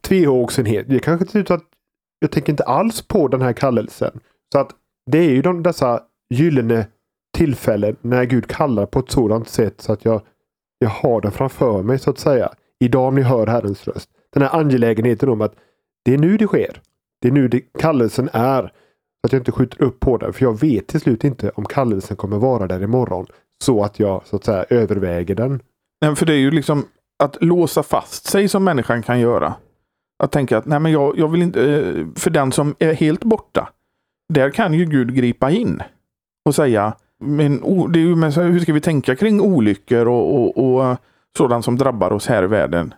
tvehågsenhet. 0.00 0.86
Det 0.88 0.98
kanske 0.98 1.26
ser 1.26 1.38
ut 1.38 1.50
att 1.50 1.64
jag 2.18 2.30
tänker 2.30 2.52
inte 2.52 2.64
alls 2.64 3.02
på 3.02 3.28
den 3.28 3.42
här 3.42 3.52
kallelsen. 3.52 4.20
Så 4.52 4.58
att 4.58 4.70
det 5.10 5.18
är 5.18 5.30
ju 5.30 5.42
de, 5.42 5.62
dessa 5.62 6.02
gyllene 6.30 6.86
tillfällen 7.36 7.96
när 8.00 8.24
Gud 8.24 8.46
kallar 8.46 8.86
på 8.86 8.98
ett 8.98 9.10
sådant 9.10 9.48
sätt 9.48 9.80
så 9.80 9.92
att 9.92 10.04
jag, 10.04 10.22
jag 10.80 10.90
har 10.90 11.20
den 11.20 11.32
framför 11.32 11.82
mig 11.82 11.98
så 11.98 12.10
att 12.10 12.18
säga. 12.18 12.52
Idag 12.78 13.08
om 13.08 13.14
ni 13.14 13.22
hör 13.22 13.46
Herrens 13.46 13.88
röst 13.88 14.10
den 14.32 14.42
här 14.42 14.60
angelägenheten 14.60 15.28
om 15.28 15.40
att 15.40 15.54
det 16.04 16.14
är 16.14 16.18
nu 16.18 16.36
det 16.36 16.46
sker. 16.46 16.80
Det 17.20 17.28
är 17.28 17.32
nu 17.32 17.48
det, 17.48 17.60
kallelsen 17.60 18.30
är. 18.32 18.62
Så 18.62 19.26
att 19.26 19.32
jag 19.32 19.40
inte 19.40 19.52
skjuter 19.52 19.82
upp 19.82 20.00
på 20.00 20.16
den. 20.16 20.32
För 20.32 20.44
jag 20.44 20.60
vet 20.60 20.86
till 20.86 21.00
slut 21.00 21.24
inte 21.24 21.50
om 21.50 21.64
kallelsen 21.64 22.16
kommer 22.16 22.38
vara 22.38 22.66
där 22.66 22.82
imorgon. 22.82 23.26
Så 23.64 23.84
att 23.84 24.00
jag 24.00 24.22
så 24.26 24.36
att 24.36 24.44
säga 24.44 24.64
överväger 24.70 25.34
den. 25.34 25.62
Nej, 26.00 26.16
för 26.16 26.26
det 26.26 26.32
är 26.32 26.38
ju 26.38 26.50
liksom 26.50 26.84
att 27.22 27.42
låsa 27.42 27.82
fast 27.82 28.26
sig 28.26 28.48
som 28.48 28.64
människan 28.64 29.02
kan 29.02 29.20
göra. 29.20 29.54
Att 30.22 30.32
tänka 30.32 30.58
att 30.58 30.66
nej 30.66 30.80
men 30.80 30.92
jag, 30.92 31.18
jag 31.18 31.28
vill 31.28 31.42
inte, 31.42 31.74
eh, 31.74 32.06
för 32.16 32.30
den 32.30 32.52
som 32.52 32.74
är 32.78 32.92
helt 32.92 33.24
borta. 33.24 33.68
Där 34.28 34.50
kan 34.50 34.74
ju 34.74 34.84
Gud 34.84 35.14
gripa 35.14 35.50
in 35.50 35.82
och 36.44 36.54
säga, 36.54 36.96
men 37.20 37.60
det 37.92 37.98
är 37.98 38.02
ju, 38.02 38.16
men 38.16 38.32
hur 38.32 38.60
ska 38.60 38.72
vi 38.72 38.80
tänka 38.80 39.16
kring 39.16 39.40
olyckor 39.40 40.08
och, 40.08 40.34
och, 40.34 40.64
och 40.64 40.84
eh, 40.84 40.96
sådant 41.36 41.64
som 41.64 41.76
drabbar 41.76 42.12
oss 42.12 42.26
här 42.26 42.42
i 42.42 42.46
världen? 42.46 42.94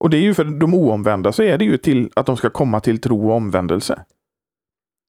Och 0.00 0.10
det 0.10 0.16
är 0.16 0.20
ju 0.20 0.34
för 0.34 0.44
de 0.44 0.74
oomvända 0.74 1.32
så 1.32 1.42
är 1.42 1.58
det 1.58 1.64
ju 1.64 1.76
till 1.76 2.10
att 2.14 2.26
de 2.26 2.36
ska 2.36 2.50
komma 2.50 2.80
till 2.80 3.00
tro 3.00 3.28
och 3.28 3.36
omvändelse. 3.36 4.04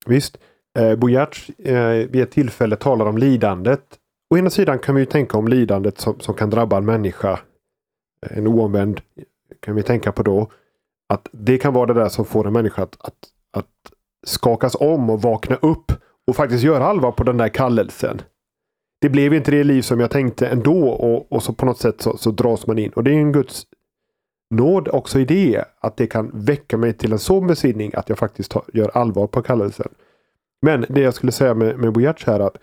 Visst. 0.06 0.38
Eh, 0.80 0.96
Boyarts 0.96 1.50
eh, 1.50 2.10
vid 2.10 2.16
ett 2.16 2.32
tillfälle 2.32 2.76
talar 2.76 3.06
om 3.06 3.18
lidandet. 3.18 3.98
Å 4.34 4.38
ena 4.38 4.50
sidan 4.50 4.80
kan 4.80 4.96
vi 4.96 5.02
ju 5.02 5.06
tänka 5.06 5.38
om 5.38 5.48
lidandet 5.48 6.00
som, 6.00 6.20
som 6.20 6.34
kan 6.34 6.50
drabba 6.50 6.78
en 6.78 6.86
människa. 6.86 7.40
Eh, 8.26 8.38
en 8.38 8.48
oomvänd 8.48 9.02
kan 9.60 9.76
vi 9.76 9.84
tänka 9.84 10.12
på 10.12 10.24
då. 10.24 10.52
Att 11.10 11.30
det 11.32 11.58
kan 11.58 11.74
vara 11.74 11.86
det 11.86 11.94
där 11.94 12.10
som 12.10 12.26
får 12.26 12.48
en 12.48 12.54
människa 12.54 12.84
att, 12.84 12.98
att, 13.00 13.18
att 13.58 13.94
skakas 14.26 14.76
om 14.76 15.10
och 15.10 15.22
vakna 15.22 15.56
upp 15.56 15.92
och 16.28 16.36
faktiskt 16.36 16.64
göra 16.64 16.86
allvar 16.86 17.12
på 17.12 17.24
den 17.24 17.38
där 17.38 17.50
kallelsen. 17.50 18.22
Det 19.02 19.10
blev 19.10 19.34
inte 19.34 19.52
det 19.52 19.64
liv 19.64 19.82
som 19.82 20.00
jag 20.00 20.12
tänkte 20.12 20.48
ändå 20.48 20.90
och, 20.90 21.32
och 21.32 21.44
så 21.44 21.54
på 21.54 21.66
något 21.66 21.80
sätt 21.80 22.02
så, 22.02 22.18
så 22.18 22.32
dras 22.32 22.68
man 22.68 22.80
in. 22.80 22.92
Och 22.92 23.04
det 23.04 23.12
är 23.12 23.16
en 23.16 23.32
Guds 23.32 23.68
nåd 24.50 24.88
också 24.88 25.20
i 25.20 25.26
det. 25.26 25.66
Att 25.80 25.98
det 25.98 26.08
kan 26.08 26.32
väcka 26.34 26.78
mig 26.78 26.94
till 26.94 27.12
en 27.12 27.20
sån 27.20 27.48
besinning 27.48 27.92
att 27.96 28.10
jag 28.10 28.18
faktiskt 28.18 28.52
tar, 28.52 28.64
gör 28.74 28.98
allvar 28.98 29.28
på 29.28 29.42
kallelsen. 29.42 29.92
Men 30.62 30.86
det 30.90 31.02
jag 31.02 31.14
skulle 31.14 31.32
säga 31.32 31.54
med, 31.54 31.80
med 31.80 31.94
Bojac 31.94 32.24
här 32.26 32.40
att 32.40 32.58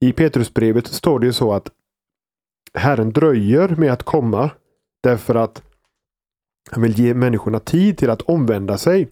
i 0.00 0.12
Petrusbrevet 0.12 0.86
står 0.86 1.18
det 1.18 1.26
ju 1.26 1.32
så 1.32 1.52
att 1.52 1.70
Herren 2.74 3.12
dröjer 3.12 3.68
med 3.68 3.92
att 3.92 4.02
komma 4.02 4.50
därför 5.02 5.34
att 5.34 5.62
han 6.70 6.82
vill 6.82 6.98
ge 6.98 7.14
människorna 7.14 7.60
tid 7.60 7.98
till 7.98 8.10
att 8.10 8.22
omvända 8.22 8.78
sig. 8.78 9.08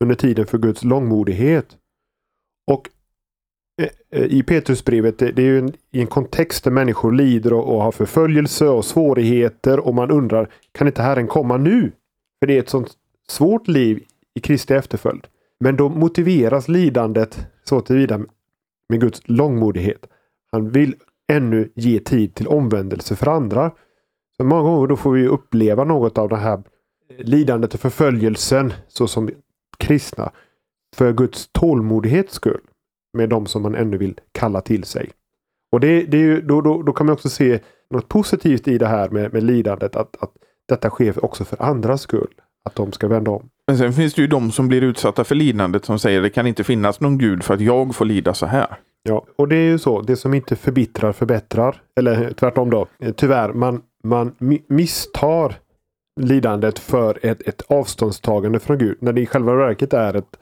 under 0.00 0.14
tiden 0.14 0.46
för 0.46 0.58
Guds 0.58 0.84
långmodighet. 0.84 1.76
Och 2.66 2.90
Eh, 3.78 3.88
eh, 4.10 4.24
i 4.24 4.42
Petrusbrevet, 4.42 5.18
det 5.18 5.38
är 5.38 5.40
ju 5.40 5.58
en, 5.58 5.72
i 5.90 6.00
en 6.00 6.06
kontext 6.06 6.64
där 6.64 6.70
människor 6.70 7.12
lider 7.12 7.52
och, 7.52 7.74
och 7.74 7.82
har 7.82 7.92
förföljelse 7.92 8.68
och 8.68 8.84
svårigheter 8.84 9.80
och 9.80 9.94
man 9.94 10.10
undrar, 10.10 10.48
kan 10.72 10.86
inte 10.86 11.02
Herren 11.02 11.26
komma 11.26 11.56
nu? 11.56 11.92
För 12.40 12.46
det 12.46 12.56
är 12.56 12.58
ett 12.58 12.68
sånt 12.68 12.92
svårt 13.28 13.68
liv 13.68 14.04
i 14.34 14.40
Kristi 14.40 14.74
efterföljd. 14.74 15.26
Men 15.60 15.76
då 15.76 15.88
motiveras 15.88 16.68
lidandet 16.68 17.46
så 17.64 17.80
tillvida 17.80 18.20
med 18.88 19.00
Guds 19.00 19.22
långmodighet. 19.24 20.06
Han 20.52 20.70
vill 20.70 20.94
ännu 21.32 21.72
ge 21.74 22.00
tid 22.00 22.34
till 22.34 22.48
omvändelse 22.48 23.16
för 23.16 23.28
andra. 23.28 23.70
Så 24.36 24.44
Många 24.44 24.62
gånger 24.62 24.86
då 24.86 24.96
får 24.96 25.12
vi 25.12 25.26
uppleva 25.26 25.84
något 25.84 26.18
av 26.18 26.28
det 26.28 26.36
här 26.36 26.62
lidandet 27.18 27.74
och 27.74 27.80
förföljelsen 27.80 28.72
såsom 28.88 29.30
kristna 29.78 30.32
för 30.96 31.12
Guds 31.12 31.48
tålmodighets 31.52 32.34
skull 32.34 32.60
med 33.12 33.28
de 33.28 33.46
som 33.46 33.62
man 33.62 33.74
ännu 33.74 33.96
vill 33.96 34.20
kalla 34.32 34.60
till 34.60 34.84
sig. 34.84 35.10
Och 35.72 35.80
det, 35.80 36.02
det 36.02 36.16
är 36.16 36.22
ju, 36.22 36.40
då, 36.40 36.60
då, 36.60 36.82
då 36.82 36.92
kan 36.92 37.06
man 37.06 37.12
också 37.12 37.28
se 37.28 37.60
något 37.90 38.08
positivt 38.08 38.68
i 38.68 38.78
det 38.78 38.86
här 38.86 39.08
med, 39.08 39.32
med 39.32 39.42
lidandet. 39.42 39.96
Att, 39.96 40.22
att 40.22 40.32
detta 40.68 40.90
sker 40.90 41.24
också 41.24 41.44
för 41.44 41.62
andras 41.62 42.00
skull. 42.00 42.34
Att 42.64 42.74
de 42.74 42.92
ska 42.92 43.08
vända 43.08 43.30
om. 43.30 43.48
Men 43.66 43.78
sen 43.78 43.92
finns 43.92 44.14
det 44.14 44.22
ju 44.22 44.28
de 44.28 44.50
som 44.50 44.68
blir 44.68 44.82
utsatta 44.82 45.24
för 45.24 45.34
lidandet 45.34 45.84
som 45.84 45.98
säger 45.98 46.22
det 46.22 46.30
kan 46.30 46.46
inte 46.46 46.64
finnas 46.64 47.00
någon 47.00 47.18
gud 47.18 47.42
för 47.42 47.54
att 47.54 47.60
jag 47.60 47.94
får 47.94 48.04
lida 48.04 48.34
så 48.34 48.46
här. 48.46 48.78
Ja, 49.02 49.26
och 49.36 49.48
det 49.48 49.56
är 49.56 49.70
ju 49.70 49.78
så. 49.78 50.00
Det 50.00 50.16
som 50.16 50.34
inte 50.34 50.56
förbittrar 50.56 51.12
förbättrar. 51.12 51.82
Eller 51.96 52.32
tvärtom 52.32 52.70
då. 52.70 52.86
Tyvärr, 53.16 53.52
man, 53.52 53.82
man 54.04 54.34
misstar 54.68 55.54
lidandet 56.20 56.78
för 56.78 57.18
ett, 57.22 57.48
ett 57.48 57.62
avståndstagande 57.68 58.58
från 58.58 58.78
Gud. 58.78 58.96
När 59.00 59.12
det 59.12 59.20
i 59.20 59.26
själva 59.26 59.54
verket 59.54 59.92
är 59.92 60.14
ett, 60.14 60.38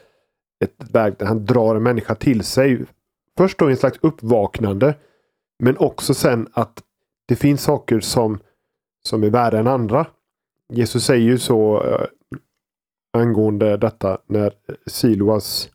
ett 0.65 0.91
verk 0.91 1.19
där 1.19 1.27
han 1.27 1.45
drar 1.45 1.77
en 1.77 1.83
människa 1.83 2.15
till 2.15 2.45
sig. 2.45 2.87
Först 3.39 3.59
då 3.59 3.69
en 3.69 3.77
slags 3.77 3.99
uppvaknande. 4.03 4.95
Men 5.59 5.77
också 5.77 6.15
sen 6.15 6.49
att 6.53 6.83
det 7.29 7.37
finns 7.37 7.63
saker 7.63 8.01
som, 8.01 8.39
som 9.03 9.23
är 9.23 9.31
värre 9.31 9.59
än 9.59 9.67
andra. 9.67 10.07
Jesus 10.73 11.05
säger 11.05 11.25
ju 11.25 11.39
så 11.39 11.83
äh, 11.85 12.07
angående 13.13 13.77
detta 13.77 14.19
när 14.27 14.53
Siloas 14.87 15.71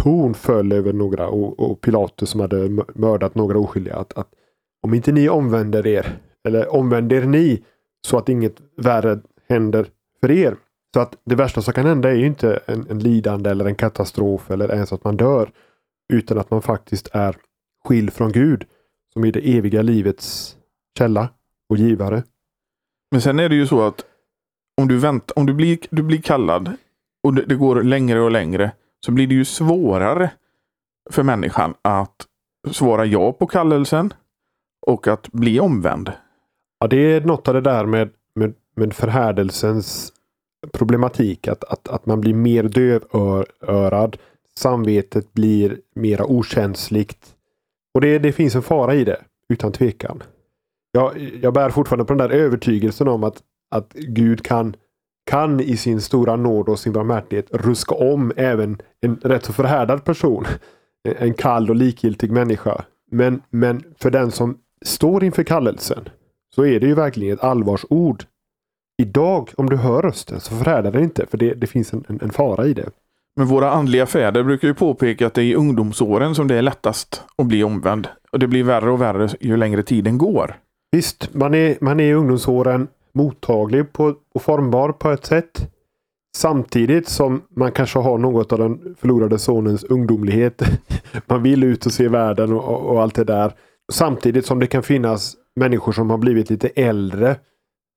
torn 0.00 0.34
föll 0.34 0.72
över 0.72 0.92
några 0.92 1.28
och, 1.28 1.60
och 1.60 1.80
Pilatus 1.80 2.30
som 2.30 2.40
hade 2.40 2.68
mördat 2.94 3.34
några 3.34 3.58
oskyldiga. 3.58 3.96
Att, 3.96 4.18
att 4.18 4.28
om 4.82 4.94
inte 4.94 5.12
ni 5.12 5.28
omvänder 5.28 5.86
er, 5.86 6.18
eller 6.48 6.74
omvänder 6.74 7.24
ni 7.24 7.64
så 8.06 8.18
att 8.18 8.28
inget 8.28 8.56
värre 8.76 9.20
händer 9.48 9.86
för 10.20 10.30
er. 10.30 10.56
Så 10.94 11.00
att 11.00 11.16
det 11.24 11.34
värsta 11.34 11.62
som 11.62 11.74
kan 11.74 11.86
hända 11.86 12.10
är 12.10 12.14
ju 12.14 12.26
inte 12.26 12.60
en, 12.66 12.86
en 12.90 12.98
lidande 12.98 13.50
eller 13.50 13.64
en 13.64 13.74
katastrof 13.74 14.50
eller 14.50 14.72
ens 14.72 14.92
att 14.92 15.04
man 15.04 15.16
dör. 15.16 15.50
Utan 16.12 16.38
att 16.38 16.50
man 16.50 16.62
faktiskt 16.62 17.08
är 17.12 17.36
skild 17.84 18.12
från 18.12 18.32
Gud 18.32 18.64
som 19.12 19.24
är 19.24 19.32
det 19.32 19.56
eviga 19.56 19.82
livets 19.82 20.56
källa 20.98 21.28
och 21.68 21.76
givare. 21.76 22.22
Men 23.10 23.20
sen 23.20 23.38
är 23.38 23.48
det 23.48 23.54
ju 23.54 23.66
så 23.66 23.86
att 23.86 24.04
om 24.80 24.88
du, 24.88 24.98
väntar, 24.98 25.38
om 25.38 25.46
du, 25.46 25.54
blir, 25.54 25.78
du 25.90 26.02
blir 26.02 26.22
kallad 26.22 26.72
och 27.22 27.34
det, 27.34 27.44
det 27.44 27.54
går 27.54 27.82
längre 27.82 28.20
och 28.20 28.30
längre 28.30 28.72
så 29.06 29.12
blir 29.12 29.26
det 29.26 29.34
ju 29.34 29.44
svårare 29.44 30.30
för 31.10 31.22
människan 31.22 31.74
att 31.82 32.26
svara 32.70 33.04
ja 33.06 33.32
på 33.32 33.46
kallelsen 33.46 34.12
och 34.86 35.08
att 35.08 35.28
bli 35.28 35.60
omvänd. 35.60 36.12
Ja, 36.80 36.86
det 36.86 36.96
är 36.96 37.20
något 37.20 37.48
av 37.48 37.54
det 37.54 37.60
där 37.60 37.86
med, 37.86 38.10
med, 38.34 38.54
med 38.76 38.94
förhärdelsens 38.94 40.12
problematik. 40.72 41.48
Att, 41.48 41.64
att, 41.64 41.88
att 41.88 42.06
man 42.06 42.20
blir 42.20 42.34
mer 42.34 42.62
dövörad. 42.62 44.16
Samvetet 44.56 45.32
blir 45.32 45.80
mera 45.94 46.24
okänsligt. 46.24 47.34
Och 47.94 48.00
det, 48.00 48.18
det 48.18 48.32
finns 48.32 48.54
en 48.54 48.62
fara 48.62 48.94
i 48.94 49.04
det, 49.04 49.20
utan 49.48 49.72
tvekan. 49.72 50.22
Jag, 50.92 51.18
jag 51.42 51.54
bär 51.54 51.70
fortfarande 51.70 52.04
på 52.04 52.14
den 52.14 52.28
där 52.28 52.36
övertygelsen 52.36 53.08
om 53.08 53.24
att, 53.24 53.42
att 53.70 53.92
Gud 53.92 54.42
kan, 54.42 54.76
kan 55.30 55.60
i 55.60 55.76
sin 55.76 56.00
stora 56.00 56.36
nåd 56.36 56.68
och 56.68 56.78
sin 56.78 56.92
barmhärtighet 56.92 57.46
ruska 57.50 57.94
om 57.94 58.32
även 58.36 58.82
en 59.00 59.16
rätt 59.16 59.44
så 59.44 59.52
förhärdad 59.52 60.04
person. 60.04 60.44
En 61.18 61.34
kall 61.34 61.70
och 61.70 61.76
likgiltig 61.76 62.32
människa. 62.32 62.84
Men, 63.10 63.42
men 63.50 63.84
för 63.98 64.10
den 64.10 64.30
som 64.30 64.58
står 64.84 65.24
inför 65.24 65.42
kallelsen 65.42 66.08
så 66.54 66.64
är 66.64 66.80
det 66.80 66.86
ju 66.86 66.94
verkligen 66.94 67.34
ett 67.34 67.44
allvarsord. 67.44 68.24
Idag, 69.02 69.50
om 69.56 69.70
du 69.70 69.76
hör 69.76 70.02
rösten, 70.02 70.40
så 70.40 70.54
förhärdar 70.54 70.92
den 70.92 71.02
inte. 71.02 71.26
För 71.26 71.38
det, 71.38 71.54
det 71.54 71.66
finns 71.66 71.92
en, 71.92 72.04
en, 72.08 72.20
en, 72.22 72.30
fara 72.30 72.66
i 72.66 72.74
det. 72.74 72.90
Men 73.36 73.46
våra 73.46 73.70
andliga 73.70 74.06
fäder 74.06 74.42
brukar 74.42 74.68
ju 74.68 74.74
påpeka 74.74 75.26
att 75.26 75.34
det 75.34 75.42
är 75.42 75.44
i 75.44 75.54
ungdomsåren 75.54 76.34
som 76.34 76.48
det 76.48 76.54
är 76.54 76.62
lättast 76.62 77.22
att 77.36 77.46
bli 77.46 77.64
omvänd. 77.64 78.08
Och 78.32 78.38
det 78.38 78.46
blir 78.46 78.64
värre 78.64 78.90
och 78.90 79.00
värre 79.00 79.28
ju 79.40 79.56
längre 79.56 79.82
tiden 79.82 80.18
går. 80.18 80.56
Visst, 80.92 81.34
man 81.34 81.54
är, 81.54 81.78
man 81.80 82.00
är 82.00 82.04
i 82.04 82.12
ungdomsåren 82.12 82.88
mottaglig 83.14 83.92
på, 83.92 84.14
och 84.34 84.42
formbar 84.42 84.92
på 84.92 85.10
ett 85.10 85.26
sätt. 85.26 85.70
Samtidigt 86.36 87.08
som 87.08 87.42
man 87.56 87.72
kanske 87.72 87.98
har 87.98 88.18
något 88.18 88.52
av 88.52 88.58
den 88.58 88.96
förlorade 88.98 89.38
sonens 89.38 89.84
ungdomlighet. 89.84 90.62
man 91.26 91.42
vill 91.42 91.64
ut 91.64 91.86
och 91.86 91.92
se 91.92 92.08
världen 92.08 92.52
och, 92.52 92.90
och 92.90 93.02
allt 93.02 93.14
det 93.14 93.24
där. 93.24 93.52
Samtidigt 93.92 94.46
som 94.46 94.58
det 94.58 94.66
kan 94.66 94.82
finnas 94.82 95.36
människor 95.56 95.92
som 95.92 96.10
har 96.10 96.18
blivit 96.18 96.50
lite 96.50 96.68
äldre. 96.68 97.36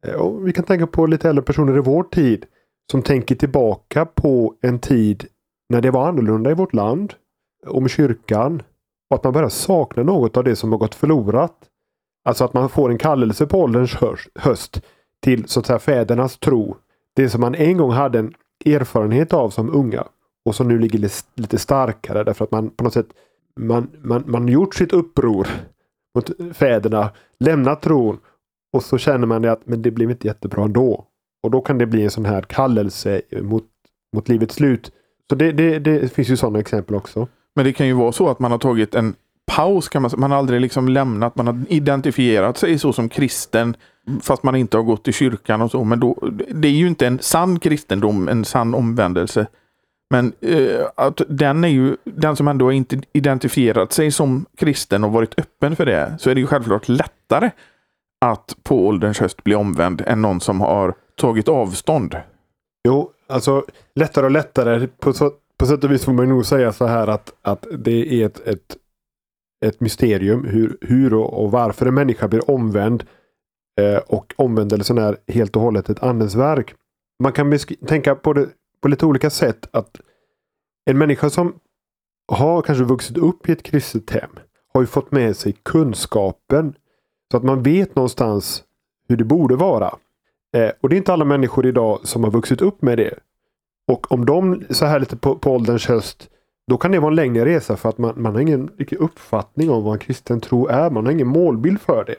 Eh, 0.06 0.14
och 0.14 0.48
vi 0.48 0.54
kan 0.54 0.66
tänka 0.66 0.88
på 0.88 1.06
lite 1.06 1.30
äldre 1.30 1.44
personer 1.44 1.78
i 1.78 1.82
vår 1.82 2.04
tid. 2.04 2.46
Som 2.92 3.02
tänker 3.02 3.36
tillbaka 3.36 4.06
på 4.06 4.56
en 4.62 4.80
tid 4.80 5.26
när 5.70 5.82
det 5.82 5.92
var 5.92 6.08
annorlunda 6.08 6.52
i 6.52 6.54
vårt 6.54 6.74
land. 6.74 7.14
Om 7.68 7.88
kyrkan. 7.88 8.62
Och 9.10 9.16
att 9.16 9.24
man 9.24 9.34
börjar 9.34 9.50
sakna 9.50 10.04
något 10.04 10.38
av 10.38 10.44
det 10.44 10.56
som 10.56 10.72
har 10.72 10.80
gått 10.80 10.96
förlorat. 10.96 11.56
Alltså 12.26 12.44
att 12.44 12.54
man 12.54 12.70
får 12.70 12.90
en 12.90 12.98
kallelse 12.98 13.46
på 13.46 13.60
ålderns 13.60 13.98
höst 14.36 14.82
till 15.22 15.48
så 15.48 15.60
att 15.60 15.66
säga 15.66 15.80
fädernas 15.80 16.38
tro. 16.38 16.76
Det 17.16 17.30
som 17.30 17.42
man 17.42 17.56
en 17.56 17.78
gång 17.78 17.92
hade 17.92 18.20
en 18.20 18.34
erfarenhet 18.66 19.34
av 19.34 19.50
som 19.50 19.76
unga 19.76 20.04
och 20.46 20.56
som 20.56 20.68
nu 20.68 20.80
ligger 20.80 21.10
lite 21.36 21.58
starkare 21.58 22.24
därför 22.24 22.46
att 22.46 22.52
man 22.52 22.70
på 22.70 22.84
något 22.84 22.94
sätt 22.94 23.08
man, 23.60 23.90
man, 24.02 24.24
man 24.28 24.48
gjort 24.48 24.76
sitt 24.76 24.94
uppror 24.94 25.48
mot 26.16 26.32
fäderna, 26.54 27.10
lämnat 27.40 27.82
tron 27.82 28.20
och 28.74 28.84
så 28.84 28.98
känner 28.98 29.28
man 29.28 29.46
att 29.46 29.62
men 29.66 29.82
det 29.82 29.92
blev 29.92 30.12
inte 30.12 30.28
jättebra 30.28 30.64
ändå. 30.64 31.06
Och 31.44 31.52
då 31.52 31.62
kan 31.62 31.78
det 31.78 31.86
bli 31.86 32.04
en 32.04 32.12
sån 32.12 32.26
här 32.26 32.42
kallelse 32.42 33.22
mot, 33.42 33.64
mot 34.16 34.30
livets 34.30 34.56
slut. 34.56 34.92
Så 35.30 35.36
det, 35.36 35.52
det, 35.52 35.80
det 35.80 36.14
finns 36.14 36.30
ju 36.30 36.38
sådana 36.38 36.60
exempel 36.60 36.96
också. 36.96 37.28
Men 37.56 37.66
det 37.66 37.74
kan 37.74 37.88
ju 37.88 37.94
vara 37.94 38.12
så 38.12 38.30
att 38.30 38.40
man 38.40 38.52
har 38.52 38.60
tagit 38.60 38.96
en 38.96 39.16
paus. 39.56 39.90
Kan 39.90 40.02
man, 40.02 40.12
man 40.18 40.32
har 40.32 40.38
aldrig 40.38 40.62
liksom 40.62 40.88
lämnat, 40.88 41.36
man 41.36 41.48
har 41.48 41.60
identifierat 41.70 42.58
sig 42.58 42.80
så 42.80 42.94
som 42.94 43.10
kristen 43.10 43.76
fast 44.22 44.44
man 44.44 44.56
inte 44.56 44.78
har 44.78 44.84
gått 44.84 45.08
i 45.08 45.14
kyrkan 45.14 45.62
och 45.62 45.72
så. 45.72 45.84
Men 45.84 46.00
då, 46.00 46.30
det 46.50 46.68
är 46.68 46.72
ju 46.72 46.88
inte 46.88 47.08
en 47.08 47.20
sann 47.20 47.60
kristendom, 47.60 48.28
en 48.28 48.46
sann 48.46 48.74
omvändelse. 48.74 49.48
Men 50.10 50.34
eh, 50.42 50.86
att 50.96 51.22
den 51.28 51.64
är 51.64 51.68
ju 51.68 51.96
den 52.04 52.36
som 52.36 52.48
ändå 52.48 52.72
inte 52.72 53.02
identifierat 53.14 53.94
sig 53.94 54.12
som 54.12 54.46
kristen 54.58 55.04
och 55.04 55.12
varit 55.12 55.40
öppen 55.40 55.76
för 55.76 55.86
det. 55.86 56.16
Så 56.20 56.30
är 56.30 56.36
det 56.36 56.42
ju 56.42 56.48
självklart 56.48 56.90
lättare 56.90 57.52
att 58.26 58.56
på 58.64 58.88
ålderns 58.88 59.20
höst 59.20 59.44
bli 59.44 59.56
omvänd 59.56 60.02
än 60.08 60.22
någon 60.22 60.42
som 60.42 60.62
har 60.62 60.94
tagit 61.16 61.48
avstånd. 61.48 62.18
Jo, 62.88 63.12
alltså 63.28 63.66
lättare 63.96 64.26
och 64.26 64.32
lättare. 64.32 64.88
På, 64.88 65.14
så, 65.14 65.32
på 65.58 65.66
sätt 65.66 65.84
och 65.84 65.92
vis 65.92 66.06
får 66.06 66.14
man 66.14 66.30
nog 66.30 66.46
säga 66.46 66.74
så 66.74 66.86
här 66.86 67.08
att, 67.08 67.34
att 67.42 67.68
det 67.78 68.22
är 68.22 68.26
ett, 68.26 68.48
ett, 68.48 68.78
ett 69.66 69.80
mysterium 69.80 70.46
hur, 70.46 70.78
hur 70.82 71.14
och, 71.14 71.44
och 71.44 71.52
varför 71.52 71.86
en 71.86 71.94
människa 71.94 72.28
blir 72.28 72.52
omvänd. 72.52 73.04
Eh, 73.82 73.98
och 73.98 74.34
omvändelsen 74.38 74.98
är 74.98 75.18
helt 75.28 75.56
och 75.56 75.62
hållet 75.62 75.90
ett 75.90 76.04
andens 76.04 76.36
verk. 76.36 76.76
Man 77.24 77.32
kan 77.32 77.58
tänka 77.88 78.16
på 78.16 78.34
det 78.34 78.50
på 78.82 78.88
lite 78.88 79.06
olika 79.06 79.30
sätt 79.30 79.70
att 79.72 80.02
en 80.86 80.98
människa 80.98 81.30
som 81.30 81.56
har 82.32 82.62
kanske 82.62 82.84
vuxit 82.84 83.18
upp 83.18 83.50
i 83.50 83.52
ett 83.52 83.64
kristet 83.64 84.10
hem 84.10 84.30
har 84.74 84.82
ju 84.82 84.88
fått 84.88 85.12
med 85.12 85.38
sig 85.38 85.56
kunskapen 85.64 86.76
så 87.32 87.38
att 87.38 87.44
man 87.44 87.64
vet 87.64 87.96
någonstans 87.96 88.64
hur 89.10 89.18
det 89.18 89.24
borde 89.24 89.56
vara. 89.56 89.96
Eh, 90.56 90.72
och 90.82 90.90
det 90.90 90.96
är 90.96 90.98
inte 90.98 91.14
alla 91.14 91.26
människor 91.26 91.66
idag 91.66 92.00
som 92.04 92.24
har 92.24 92.32
vuxit 92.32 92.62
upp 92.62 92.82
med 92.82 92.98
det. 92.98 93.20
Och 93.88 94.12
om 94.12 94.26
de 94.26 94.64
så 94.70 94.86
här 94.86 95.00
lite 95.00 95.18
på, 95.18 95.36
på 95.36 95.52
ålderns 95.52 95.88
höst 95.88 96.30
då 96.68 96.78
kan 96.78 96.92
det 96.92 97.00
vara 97.00 97.12
en 97.12 97.16
längre 97.16 97.46
resa 97.46 97.78
för 97.78 97.90
att 97.90 97.98
man, 97.98 98.22
man 98.22 98.34
har 98.34 98.42
ingen 98.42 98.70
riktig 98.78 98.98
uppfattning 98.98 99.70
om 99.70 99.84
vad 99.84 99.94
en 99.94 100.00
kristen 100.00 100.42
tro 100.42 100.68
är. 100.68 100.90
Man 100.90 101.06
har 101.06 101.14
ingen 101.14 101.28
målbild 101.28 101.82
för 101.82 102.04
det. 102.06 102.16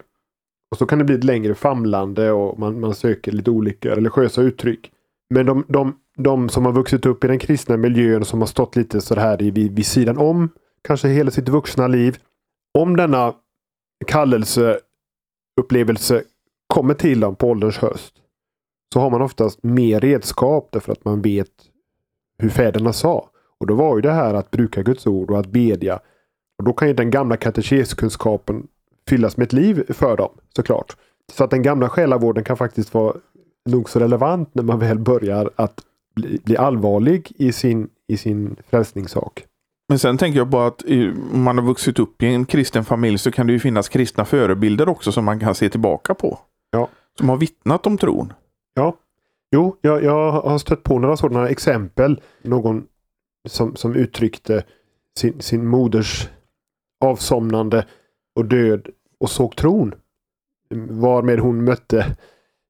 Och 0.71 0.78
så 0.78 0.87
kan 0.87 0.99
det 0.99 1.04
bli 1.04 1.14
ett 1.14 1.25
längre 1.25 1.54
famlande 1.54 2.33
och 2.33 2.59
man, 2.59 2.81
man 2.81 2.95
söker 2.95 3.33
lite 3.33 3.50
olika 3.50 3.97
religiösa 3.97 4.42
uttryck. 4.42 4.90
Men 5.31 5.47
de, 5.47 5.64
de 5.69 5.95
de 6.16 6.49
som 6.49 6.64
har 6.64 6.73
vuxit 6.73 7.07
upp 7.07 7.25
i 7.25 7.26
den 7.26 7.38
kristna 7.38 7.76
miljön 7.76 8.25
som 8.25 8.40
har 8.40 8.47
stått 8.47 8.76
lite 8.76 9.00
så 9.00 9.14
här 9.14 9.38
vid, 9.38 9.76
vid 9.76 9.87
sidan 9.87 10.19
om, 10.19 10.49
kanske 10.83 11.09
hela 11.09 11.31
sitt 11.31 11.49
vuxna 11.49 11.87
liv. 11.87 12.19
Om 12.78 12.97
denna 12.97 13.35
kallelse 14.07 14.81
upplevelse 15.61 16.23
kommer 16.66 16.94
till 16.94 17.21
dem 17.21 17.37
på 17.37 17.49
ålderns 17.49 17.78
höst 17.78 18.14
så 18.92 19.00
har 19.00 19.11
man 19.11 19.23
oftast 19.23 19.62
mer 19.62 20.00
redskap 20.00 20.68
därför 20.73 20.92
att 20.92 21.04
man 21.04 21.23
vet 21.23 21.50
hur 22.38 22.49
fäderna 22.49 22.92
sa. 22.92 23.28
Och 23.61 23.66
då 23.66 23.75
var 23.75 23.97
ju 23.97 24.02
det 24.02 24.12
här 24.12 24.35
att 24.35 24.50
bruka 24.50 24.82
Guds 24.82 25.06
ord 25.06 25.30
och 25.30 25.38
att 25.38 25.47
bedja. 25.47 26.00
Och 26.59 26.64
då 26.64 26.73
kan 26.73 26.88
ju 26.88 26.94
den 26.94 27.11
gamla 27.11 27.37
katekeskunskapen 27.37 28.66
fyllas 29.09 29.37
med 29.37 29.44
ett 29.44 29.52
liv 29.52 29.92
för 29.92 30.16
dem 30.16 30.30
såklart. 30.56 30.97
Så 31.32 31.44
att 31.44 31.50
den 31.50 31.62
gamla 31.62 31.88
själavården 31.88 32.44
kan 32.44 32.56
faktiskt 32.56 32.94
vara 32.94 33.16
nog 33.68 33.90
så 33.90 34.00
relevant 34.00 34.54
när 34.54 34.62
man 34.62 34.78
väl 34.78 34.99
börjar 34.99 35.50
att 35.56 35.80
bli, 36.14 36.40
bli 36.44 36.56
allvarlig 36.56 37.32
i 37.37 37.52
sin, 37.52 37.88
i 38.09 38.16
sin 38.16 38.56
frälsningssak. 38.71 39.47
Men 39.92 39.99
sen 39.99 40.18
tänker 40.18 40.38
jag 40.38 40.50
på 40.50 40.61
att 40.61 40.82
om 41.32 41.42
man 41.42 41.58
har 41.58 41.64
vuxit 41.64 41.99
upp 41.99 42.22
i 42.22 42.26
en 42.26 42.44
kristen 42.44 42.84
familj 42.84 43.18
så 43.18 43.30
kan 43.30 43.46
det 43.46 43.52
ju 43.52 43.58
finnas 43.58 43.88
kristna 43.88 44.25
förebilder 44.25 44.88
också 44.88 45.12
som 45.12 45.25
man 45.25 45.40
kan 45.40 45.54
se 45.54 45.68
tillbaka 45.68 46.14
på. 46.14 46.38
Ja. 46.70 46.88
Som 47.18 47.28
har 47.28 47.37
vittnat 47.37 47.87
om 47.87 47.99
tron. 47.99 48.32
Ja, 48.75 48.96
jo, 49.50 49.76
jag, 49.80 50.04
jag 50.04 50.32
har 50.32 50.58
stött 50.58 50.82
på 50.82 50.99
några 50.99 51.16
sådana 51.16 51.49
exempel. 51.49 52.20
Någon 52.42 52.87
som, 53.49 53.76
som 53.76 53.94
uttryckte 53.96 54.64
sin, 55.18 55.40
sin 55.40 55.66
moders 55.66 56.28
avsomnande 57.04 57.87
och 58.37 58.44
död 58.44 58.88
och 59.20 59.30
såg 59.30 59.56
tron. 59.56 59.94
Varmed 60.75 61.38
hon 61.38 61.64
mötte 61.64 62.16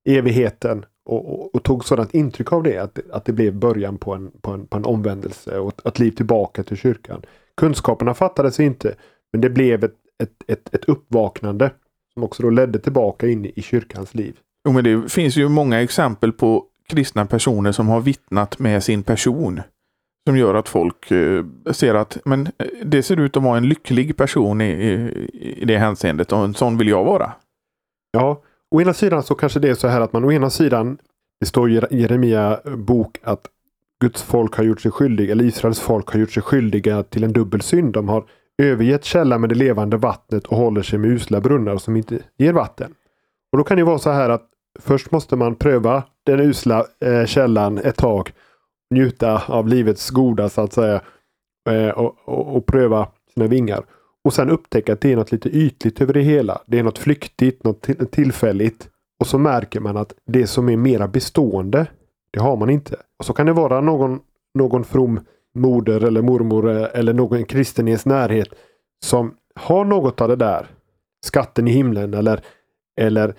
evigheten 0.08 0.84
och, 1.04 1.32
och, 1.32 1.54
och, 1.54 1.62
tog 1.62 1.85
sådant 1.85 2.14
intryck 2.14 2.52
av 2.52 2.62
det 2.62 2.78
att, 2.78 2.99
att 3.11 3.25
det 3.25 3.32
blev 3.32 3.54
början 3.54 3.99
på 3.99 4.14
en, 4.14 4.30
på 4.40 4.50
en, 4.50 4.66
på 4.66 4.76
en 4.76 4.85
omvändelse 4.85 5.59
och 5.59 5.87
ett 5.87 5.99
liv 5.99 6.11
tillbaka 6.11 6.62
till 6.62 6.76
kyrkan. 6.76 7.23
Kunskaperna 7.56 8.14
fattades 8.14 8.61
inte 8.61 8.94
men 9.32 9.40
det 9.40 9.50
blev 9.50 9.85
ett, 9.85 9.94
ett, 10.23 10.42
ett, 10.47 10.75
ett 10.75 10.85
uppvaknande 10.85 11.71
som 12.14 12.23
också 12.23 12.42
då 12.42 12.50
ledde 12.50 12.78
tillbaka 12.78 13.28
in 13.28 13.52
i 13.54 13.62
kyrkans 13.62 14.14
liv. 14.14 14.37
Jo, 14.68 14.73
men 14.73 14.85
det 14.85 15.12
finns 15.12 15.37
ju 15.37 15.49
många 15.49 15.82
exempel 15.82 16.32
på 16.32 16.64
kristna 16.88 17.26
personer 17.26 17.73
som 17.73 17.88
har 17.88 18.00
vittnat 18.00 18.59
med 18.59 18.85
sin 18.85 19.02
person. 19.02 19.61
Som 20.28 20.37
gör 20.37 20.54
att 20.54 20.68
folk 20.68 21.11
eh, 21.11 21.44
ser 21.73 21.94
att 21.94 22.18
men 22.25 22.47
eh, 22.59 22.66
det 22.85 23.02
ser 23.02 23.21
ut 23.21 23.37
att 23.37 23.42
vara 23.42 23.56
en 23.56 23.68
lycklig 23.68 24.16
person 24.16 24.61
i, 24.61 24.64
i, 24.64 25.54
i 25.62 25.64
det 25.64 25.78
hänseendet 25.78 26.32
och 26.32 26.44
en 26.44 26.54
sån 26.54 26.78
vill 26.78 26.88
jag 26.88 27.04
vara. 27.04 27.32
Ja, 28.12 28.42
å 28.72 28.80
ena 28.80 28.94
sidan 28.94 29.22
så 29.22 29.34
kanske 29.34 29.60
det 29.60 29.68
är 29.68 29.74
så 29.74 29.88
här 29.88 30.00
att 30.00 30.12
man 30.12 30.24
å 30.24 30.32
ena 30.32 30.50
sidan, 30.50 30.98
det 31.40 31.46
står 31.46 31.70
i 31.70 31.80
Jeremia 31.90 32.60
bok 32.76 33.18
att 33.22 33.46
Guds 34.00 34.22
folk 34.22 34.56
har 34.56 34.64
gjort 34.64 34.80
sig 34.80 34.90
skyldiga, 34.90 35.32
eller 35.32 35.44
Israels 35.44 35.80
folk 35.80 36.08
har 36.08 36.20
gjort 36.20 36.30
sig 36.30 36.42
skyldiga 36.42 37.02
till 37.02 37.24
en 37.24 37.32
dubbel 37.32 37.60
synd. 37.60 37.92
De 37.92 38.08
har 38.08 38.24
övergett 38.62 39.04
källan 39.04 39.40
med 39.40 39.50
det 39.50 39.54
levande 39.54 39.96
vattnet 39.96 40.46
och 40.46 40.56
håller 40.56 40.82
sig 40.82 40.98
med 40.98 41.10
usla 41.10 41.40
brunnar 41.40 41.76
som 41.76 41.96
inte 41.96 42.18
ger 42.38 42.52
vatten. 42.52 42.94
Och 43.52 43.58
då 43.58 43.64
kan 43.64 43.76
det 43.76 43.84
vara 43.84 43.98
så 43.98 44.10
här 44.10 44.30
att 44.30 44.48
först 44.80 45.10
måste 45.10 45.36
man 45.36 45.54
pröva 45.54 46.02
den 46.26 46.40
usla 46.40 46.86
eh, 47.04 47.26
källan 47.26 47.78
ett 47.78 47.96
tag. 47.96 48.32
Njuta 48.90 49.42
av 49.46 49.68
livets 49.68 50.10
goda 50.10 50.48
så 50.48 50.60
att 50.60 50.72
säga. 50.72 51.00
Eh, 51.70 51.88
och, 51.88 52.16
och, 52.24 52.56
och, 52.56 52.66
pröva 52.66 53.08
sina 53.34 53.46
vingar. 53.46 53.84
Och 54.24 54.34
sen 54.34 54.50
upptäcka 54.50 54.92
att 54.92 55.00
det 55.00 55.12
är 55.12 55.16
något 55.16 55.32
lite 55.32 55.48
ytligt 55.48 56.00
över 56.00 56.12
det 56.12 56.20
hela. 56.20 56.62
Det 56.66 56.78
är 56.78 56.82
något 56.82 56.98
flyktigt, 56.98 57.64
något 57.64 57.88
tillfälligt. 58.10 58.88
Och 59.20 59.26
så 59.26 59.38
märker 59.38 59.80
man 59.80 59.96
att 59.96 60.14
det 60.26 60.46
som 60.46 60.68
är 60.68 60.76
mera 60.76 61.08
bestående, 61.08 61.86
det 62.30 62.40
har 62.40 62.56
man 62.56 62.70
inte. 62.70 62.96
Och 63.18 63.24
så 63.24 63.32
kan 63.32 63.46
det 63.46 63.52
vara 63.52 63.80
någon, 63.80 64.20
någon 64.54 64.84
from 64.84 65.20
moder 65.54 66.04
eller 66.04 66.22
mormor 66.22 66.68
eller 66.70 67.12
någon 67.12 67.44
kristen 67.44 67.88
i 67.88 67.90
ens 67.90 68.06
närhet 68.06 68.48
som 69.04 69.34
har 69.54 69.84
något 69.84 70.20
av 70.20 70.28
det 70.28 70.36
där. 70.36 70.66
Skatten 71.24 71.68
i 71.68 71.70
himlen 71.70 72.14
eller, 72.14 72.44
eller 73.00 73.34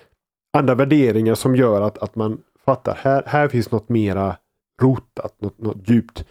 andra 0.52 0.74
värderingar 0.74 1.34
som 1.34 1.56
gör 1.56 1.82
att, 1.82 1.98
att 1.98 2.14
man 2.14 2.40
fattar 2.64 2.98
här, 3.00 3.22
här 3.26 3.48
finns 3.48 3.70
något 3.70 3.88
mera 3.88 4.36
rotat, 4.82 5.40
något, 5.40 5.58
något 5.58 5.88
djupt 5.88 6.24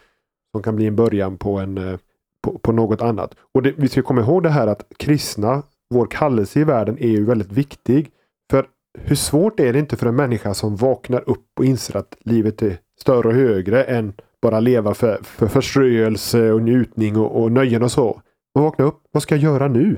som 0.52 0.64
kan 0.64 0.76
bli 0.76 0.88
en 0.88 0.96
början 0.96 1.38
på, 1.38 1.60
en, 1.60 1.78
eh, 1.78 2.00
på, 2.44 2.58
på 2.58 2.72
något 2.72 3.02
annat. 3.02 3.36
Och 3.54 3.62
det, 3.62 3.74
Vi 3.78 3.88
ska 3.88 4.02
komma 4.02 4.22
ihåg 4.22 4.44
det 4.44 4.50
här 4.50 4.68
att 4.68 4.86
kristna, 4.98 5.64
vår 5.90 6.06
kallelse 6.06 6.60
i 6.60 6.64
världen 6.64 6.98
är 7.00 7.08
ju 7.08 7.26
väldigt 7.26 7.52
viktig. 7.52 8.10
För 8.52 8.68
hur 9.00 9.16
svårt 9.16 9.60
är 9.60 9.74
det 9.74 9.80
inte 9.80 9.96
för 9.96 10.08
en 10.08 10.16
människa 10.16 10.54
som 10.54 10.76
vaknar 10.76 11.30
upp 11.30 11.46
och 11.60 11.66
inser 11.66 11.98
att 11.98 12.18
livet 12.20 12.62
är 12.62 12.78
större 13.02 13.28
och 13.28 13.34
högre 13.34 13.84
än 13.84 14.14
bara 14.42 14.60
leva 14.60 14.94
för, 14.94 15.20
för 15.24 15.48
förströelse 15.48 16.52
och 16.52 16.62
njutning 16.62 17.18
och, 17.18 17.42
och 17.42 17.52
nöjen 17.52 17.84
och 17.84 17.92
så. 17.92 18.22
Vakna 18.54 18.86
upp. 18.86 19.00
Vad 19.12 19.24
ska 19.24 19.36
jag 19.36 19.44
göra 19.44 19.68
nu? 19.68 19.98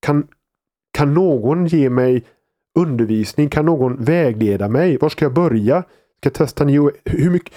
Kan, 0.00 0.26
kan 0.92 1.14
någon 1.14 1.66
ge 1.66 1.90
mig 1.90 2.24
undervisning? 2.78 3.48
Kan 3.48 3.66
någon 3.66 4.04
vägleda 4.04 4.68
mig? 4.68 4.98
Var 4.98 5.08
ska 5.08 5.24
jag 5.24 5.34
börja? 5.34 5.82
Ska 5.82 6.26
jag 6.26 6.34
testa 6.34 6.64
New 6.64 6.90
Hur 7.04 7.30
mycket? 7.30 7.54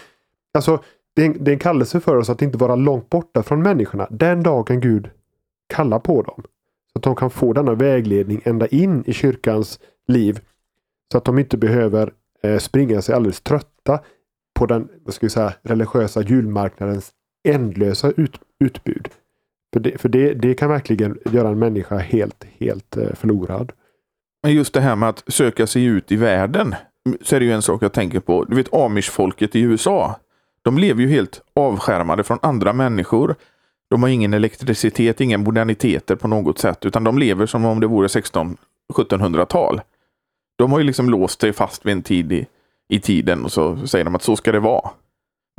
Alltså, 0.53 0.79
det 1.19 1.25
är, 1.25 1.27
en, 1.27 1.43
det 1.43 1.51
är 1.51 1.53
en 1.53 1.60
kallelse 1.60 1.99
för 1.99 2.15
oss 2.15 2.29
att 2.29 2.41
inte 2.41 2.58
vara 2.58 2.75
långt 2.75 3.10
borta 3.10 3.43
från 3.43 3.62
människorna. 3.62 4.08
Den 4.10 4.43
dagen 4.43 4.79
Gud 4.79 5.10
kallar 5.67 5.99
på 5.99 6.21
dem. 6.21 6.43
Så 6.91 6.99
att 6.99 7.03
de 7.03 7.15
kan 7.15 7.29
få 7.29 7.53
denna 7.53 7.73
vägledning 7.73 8.41
ända 8.45 8.67
in 8.67 9.03
i 9.08 9.13
kyrkans 9.13 9.79
liv. 10.08 10.39
Så 11.12 11.17
att 11.17 11.25
de 11.25 11.39
inte 11.39 11.58
behöver 11.58 12.13
eh, 12.43 12.58
springa 12.58 13.01
sig 13.01 13.15
alldeles 13.15 13.41
trötta 13.41 13.99
på 14.60 14.65
den 14.65 14.89
vad 15.03 15.13
ska 15.13 15.25
vi 15.25 15.29
säga, 15.29 15.53
religiösa 15.62 16.21
julmarknadens 16.21 17.12
ändlösa 17.47 18.12
ut, 18.17 18.39
utbud. 18.60 19.10
För, 19.73 19.79
det, 19.79 20.01
för 20.01 20.10
det, 20.10 20.34
det 20.34 20.53
kan 20.53 20.69
verkligen 20.69 21.19
göra 21.32 21.49
en 21.49 21.60
människa 21.60 21.97
helt, 21.97 22.45
helt 22.60 22.97
eh, 22.97 23.13
förlorad. 23.13 23.71
Men 24.43 24.53
just 24.53 24.73
det 24.73 24.82
här 24.82 24.95
med 24.95 25.10
att 25.10 25.23
söka 25.27 25.67
sig 25.67 25.84
ut 25.84 26.12
i 26.12 26.15
världen 26.15 26.75
så 27.21 27.36
är 27.36 27.39
det 27.39 27.45
ju 27.45 27.51
en 27.51 27.62
sak 27.62 27.84
jag 27.84 27.93
tänker 27.93 28.19
på. 28.19 28.43
Du 28.43 28.55
vet 28.55 28.73
amish-folket 28.73 29.55
i 29.55 29.62
USA. 29.62 30.19
De 30.61 30.77
lever 30.77 31.01
ju 31.01 31.09
helt 31.09 31.41
avskärmade 31.55 32.23
från 32.23 32.39
andra 32.41 32.73
människor. 32.73 33.35
De 33.89 34.03
har 34.03 34.09
ingen 34.09 34.33
elektricitet, 34.33 35.21
inga 35.21 35.37
moderniteter 35.37 36.15
på 36.15 36.27
något 36.27 36.59
sätt, 36.59 36.85
utan 36.85 37.03
de 37.03 37.17
lever 37.17 37.45
som 37.45 37.65
om 37.65 37.79
det 37.79 37.87
vore 37.87 38.07
16-1700-tal. 38.07 39.81
De 40.57 40.71
har 40.71 40.79
ju 40.79 40.85
liksom 40.85 41.09
låst 41.09 41.41
sig 41.41 41.53
fast 41.53 41.85
vid 41.85 41.93
en 41.93 42.03
tid 42.03 42.31
i, 42.31 42.45
i 42.89 42.99
tiden 42.99 43.45
och 43.45 43.51
så 43.51 43.87
säger 43.87 44.05
de 44.05 44.15
att 44.15 44.23
så 44.23 44.35
ska 44.35 44.51
det 44.51 44.59
vara. 44.59 44.89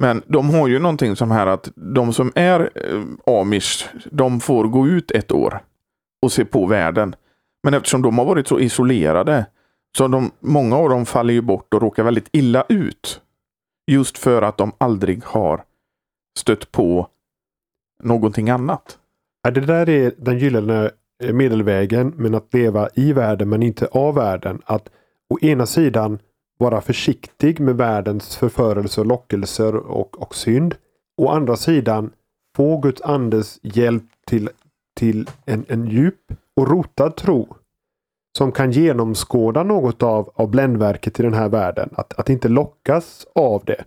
Men 0.02 0.22
de 0.26 0.50
har 0.50 0.68
ju 0.68 0.78
någonting 0.78 1.16
som 1.16 1.30
här 1.30 1.46
att 1.46 1.68
de 1.74 2.12
som 2.12 2.32
är 2.34 2.70
eh, 2.74 3.02
amish, 3.40 3.88
de 4.10 4.40
får 4.40 4.64
gå 4.64 4.88
ut 4.88 5.10
ett 5.10 5.32
år 5.32 5.60
och 6.22 6.32
se 6.32 6.44
på 6.44 6.66
världen. 6.66 7.14
Men 7.62 7.74
eftersom 7.74 8.02
de 8.02 8.18
har 8.18 8.24
varit 8.24 8.48
så 8.48 8.58
isolerade 8.58 9.46
så 9.96 10.08
de, 10.08 10.30
många 10.40 10.76
av 10.76 10.88
dem 10.88 11.06
faller 11.06 11.34
ju 11.34 11.40
bort 11.40 11.74
och 11.74 11.82
råkar 11.82 12.02
väldigt 12.02 12.28
illa 12.32 12.64
ut. 12.68 13.20
Just 13.90 14.18
för 14.18 14.42
att 14.42 14.56
de 14.56 14.72
aldrig 14.78 15.24
har 15.24 15.64
stött 16.38 16.72
på 16.72 17.08
någonting 18.02 18.50
annat. 18.50 18.98
Det 19.42 19.60
där 19.60 19.88
är 19.88 20.14
den 20.18 20.38
gyllene 20.38 20.90
medelvägen, 21.32 22.12
men 22.16 22.34
att 22.34 22.54
leva 22.54 22.88
i 22.94 23.12
världen 23.12 23.48
men 23.48 23.62
inte 23.62 23.86
av 23.86 24.14
världen. 24.14 24.62
Att 24.64 24.88
å 25.34 25.38
ena 25.42 25.66
sidan 25.66 26.18
vara 26.58 26.80
försiktig 26.80 27.60
med 27.60 27.76
världens 27.76 28.36
förförelse 28.36 29.00
och 29.00 29.06
lockelser 29.06 29.76
och, 29.76 30.22
och 30.22 30.34
synd. 30.34 30.74
Å 31.16 31.28
andra 31.28 31.56
sidan 31.56 32.12
få 32.56 32.78
Guds 32.78 33.02
andes 33.02 33.58
hjälp 33.62 34.04
till, 34.26 34.50
till 34.98 35.28
en, 35.44 35.64
en 35.68 35.86
djup 35.86 36.32
och 36.56 36.68
rotad 36.68 37.16
tro 37.16 37.56
som 38.38 38.52
kan 38.52 38.70
genomskåda 38.70 39.62
något 39.62 40.02
av, 40.02 40.30
av 40.34 40.50
bländverket 40.50 41.20
i 41.20 41.22
den 41.22 41.34
här 41.34 41.48
världen. 41.48 41.90
Att, 41.92 42.18
att 42.18 42.30
inte 42.30 42.48
lockas 42.48 43.26
av 43.34 43.62
det. 43.64 43.84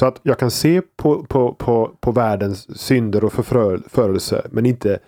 Så 0.00 0.06
att 0.06 0.20
jag 0.22 0.38
kan 0.38 0.50
se 0.50 0.82
på, 0.96 1.24
på, 1.24 1.54
på, 1.54 1.90
på 2.00 2.12
världens 2.12 2.80
synder 2.80 3.24
och 3.24 3.32
förförelse 3.32 4.46
men 4.50 4.66
inte 4.66 4.98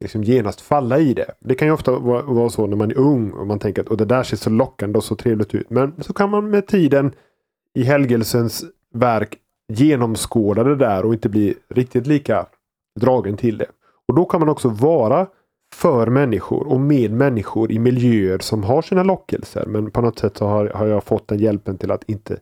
liksom 0.00 0.24
genast 0.24 0.60
falla 0.60 0.98
i 0.98 1.14
det. 1.14 1.30
Det 1.40 1.54
kan 1.54 1.68
ju 1.68 1.74
ofta 1.74 1.98
vara, 1.98 2.22
vara 2.22 2.50
så 2.50 2.66
när 2.66 2.76
man 2.76 2.90
är 2.90 2.98
ung 2.98 3.30
och 3.30 3.46
man 3.46 3.58
tänker 3.58 3.82
att 3.82 3.88
och 3.88 3.96
det 3.96 4.04
där 4.04 4.22
ser 4.22 4.36
så 4.36 4.50
lockande 4.50 4.96
och 4.96 5.04
så 5.04 5.16
trevligt 5.16 5.54
ut. 5.54 5.70
Men 5.70 6.02
så 6.02 6.12
kan 6.12 6.30
man 6.30 6.50
med 6.50 6.66
tiden 6.66 7.12
i 7.74 7.82
helgelsens 7.82 8.64
verk 8.94 9.38
genomskåda 9.68 10.64
det 10.64 10.76
där 10.76 11.04
och 11.04 11.14
inte 11.14 11.28
bli 11.28 11.54
riktigt 11.68 12.06
lika 12.06 12.46
dragen 13.00 13.36
till 13.36 13.58
det. 13.58 13.68
Och 14.08 14.14
då 14.14 14.24
kan 14.24 14.40
man 14.40 14.48
också 14.48 14.68
vara 14.68 15.26
för 15.74 16.06
människor 16.06 16.66
och 16.66 16.80
med 16.80 17.12
människor 17.12 17.72
i 17.72 17.78
miljöer 17.78 18.38
som 18.38 18.64
har 18.64 18.82
sina 18.82 19.02
lockelser. 19.02 19.66
Men 19.66 19.90
på 19.90 20.00
något 20.00 20.18
sätt 20.18 20.36
så 20.36 20.46
har, 20.46 20.66
har 20.66 20.86
jag 20.86 21.04
fått 21.04 21.28
den 21.28 21.38
hjälpen 21.38 21.78
till 21.78 21.90
att 21.90 22.04
inte 22.06 22.38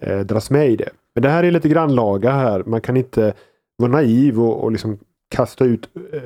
eh, 0.00 0.18
dras 0.18 0.50
med 0.50 0.70
i 0.70 0.76
det. 0.76 0.88
Men 1.14 1.22
det 1.22 1.28
här 1.28 1.44
är 1.44 1.50
lite 1.50 1.68
grannlaga 1.68 2.32
här. 2.32 2.62
Man 2.66 2.80
kan 2.80 2.96
inte 2.96 3.34
vara 3.76 3.90
naiv 3.90 4.40
och, 4.40 4.64
och 4.64 4.72
liksom 4.72 4.98
kasta 5.30 5.64
ut 5.64 5.88
eh, 6.12 6.22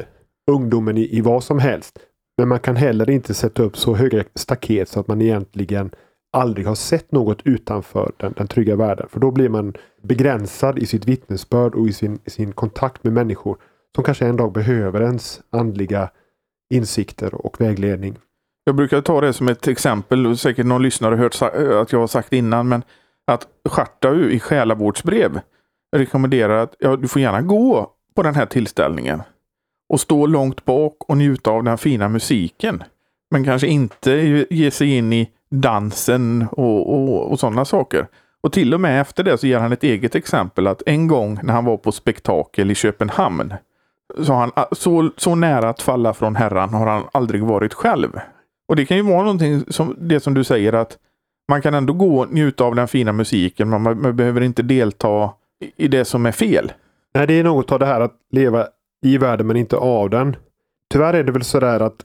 ungdomen 0.51 0.97
i, 0.97 1.17
i 1.19 1.21
vad 1.21 1.45
som 1.45 1.59
helst. 1.59 1.99
Men 2.39 2.49
man 2.49 2.61
kan 2.61 2.77
heller 2.77 3.11
inte 3.11 3.35
sätta 3.35 3.63
upp 3.63 3.77
så 3.77 3.95
höga 3.95 4.25
staket 4.35 4.89
så 4.89 5.01
att 5.01 5.09
man 5.09 5.23
egentligen 5.23 5.91
aldrig 6.33 6.67
har 6.67 6.75
sett 6.75 7.13
något 7.13 7.39
utanför 7.45 8.13
den, 8.17 8.35
den 8.37 8.49
trygga 8.49 8.77
världen. 8.77 9.09
För 9.11 9.21
då 9.21 9.31
blir 9.31 9.49
man 9.49 9.75
begränsad 10.03 10.79
i 10.79 10.87
sitt 10.87 11.09
vittnesbörd 11.09 11.75
och 11.75 11.89
i 11.89 11.93
sin, 11.93 12.19
i 12.25 12.31
sin 12.31 12.53
kontakt 12.53 13.05
med 13.05 13.13
människor 13.13 13.59
som 13.95 14.05
kanske 14.05 14.27
en 14.27 14.37
dag 14.37 14.53
behöver 14.53 15.03
ens 15.03 15.41
andliga 15.51 16.11
insikter 16.71 17.35
och 17.35 17.61
vägledning. 17.61 18.17
Jag 18.65 18.75
brukar 18.75 19.01
ta 19.01 19.21
det 19.21 19.33
som 19.33 19.49
ett 19.49 19.69
exempel, 19.69 20.39
säkert 20.39 20.67
någon 20.67 20.83
lyssnare 20.83 21.15
har 21.15 21.23
hört 21.23 21.43
eh, 21.43 21.81
att 21.81 21.93
jag 21.93 22.01
har 22.01 22.07
sagt 22.07 22.33
innan, 22.33 22.69
men 22.69 22.83
att 23.27 23.47
Schartau 23.69 24.31
i 24.31 24.41
Själavårdsbrev 24.41 25.41
rekommenderar 25.97 26.63
att 26.63 26.75
ja, 26.79 26.97
du 26.97 27.09
får 27.09 27.23
gärna 27.23 27.43
gå 27.43 27.93
på 28.15 28.23
den 28.23 28.35
här 28.35 28.47
tillställningen 28.47 29.23
och 29.89 30.01
stå 30.01 30.27
långt 30.27 30.65
bak 30.65 30.97
och 31.09 31.17
njuta 31.17 31.51
av 31.51 31.65
den 31.65 31.79
fina 31.79 32.09
musiken. 32.09 32.83
Men 33.31 33.45
kanske 33.45 33.67
inte 33.67 34.11
ge 34.51 34.71
sig 34.71 34.97
in 34.97 35.13
i 35.13 35.31
dansen 35.51 36.47
och, 36.51 36.95
och, 36.95 37.31
och 37.31 37.41
sådana 37.41 37.65
saker. 37.65 38.07
Och 38.41 38.53
till 38.53 38.75
och 38.75 38.81
med 38.81 39.01
efter 39.01 39.25
det 39.25 39.39
så 39.39 39.47
ger 39.47 39.59
han 39.59 39.73
ett 39.73 39.85
eget 39.85 40.15
exempel 40.15 40.67
att 40.67 40.83
en 40.87 41.07
gång 41.07 41.39
när 41.43 41.53
han 41.53 41.65
var 41.65 41.77
på 41.77 41.93
spektakel 41.93 42.71
i 42.71 42.75
Köpenhamn 42.75 43.55
så, 44.17 44.33
han, 44.33 44.51
ah, 44.55 44.67
så, 44.73 45.11
så 45.17 45.35
nära 45.35 45.69
att 45.69 45.83
falla 45.83 46.15
från 46.15 46.37
Herran 46.37 46.75
har 46.75 46.87
han 46.87 47.05
aldrig 47.13 47.43
varit 47.43 47.75
själv. 47.75 48.21
Och 48.69 48.77
det 48.77 48.87
kan 48.87 48.97
ju 48.97 49.03
vara 49.03 49.23
någonting 49.23 49.65
som 49.69 49.97
det 49.99 50.21
som 50.21 50.35
du 50.35 50.45
säger 50.45 50.73
att 50.73 50.99
man 51.49 51.63
kan 51.63 51.75
ändå 51.75 51.93
gå 51.93 52.21
och 52.21 52.33
njuta 52.33 52.65
av 52.65 52.75
den 52.75 52.89
fina 52.89 53.13
musiken. 53.13 53.69
Man, 53.69 53.83
man 53.83 54.17
behöver 54.17 54.41
inte 54.41 54.63
delta 54.63 55.31
i 55.77 55.89
det 55.89 56.05
som 56.05 56.27
är 56.27 56.33
fel. 56.33 56.73
Nej, 57.15 57.27
det 57.27 57.35
är 57.35 57.45
något 57.45 57.73
av 57.73 57.79
det 57.79 57.87
här 57.87 58.01
att 58.01 58.15
leva 58.31 58.67
i 59.03 59.19
världen 59.19 59.47
men 59.47 59.57
inte 59.57 59.77
av 59.77 60.11
den. 60.11 60.37
Tyvärr 60.93 61.15
är 61.15 61.25
det 61.25 61.33
väl 61.33 61.45
sådär 61.45 61.81
att 61.81 61.97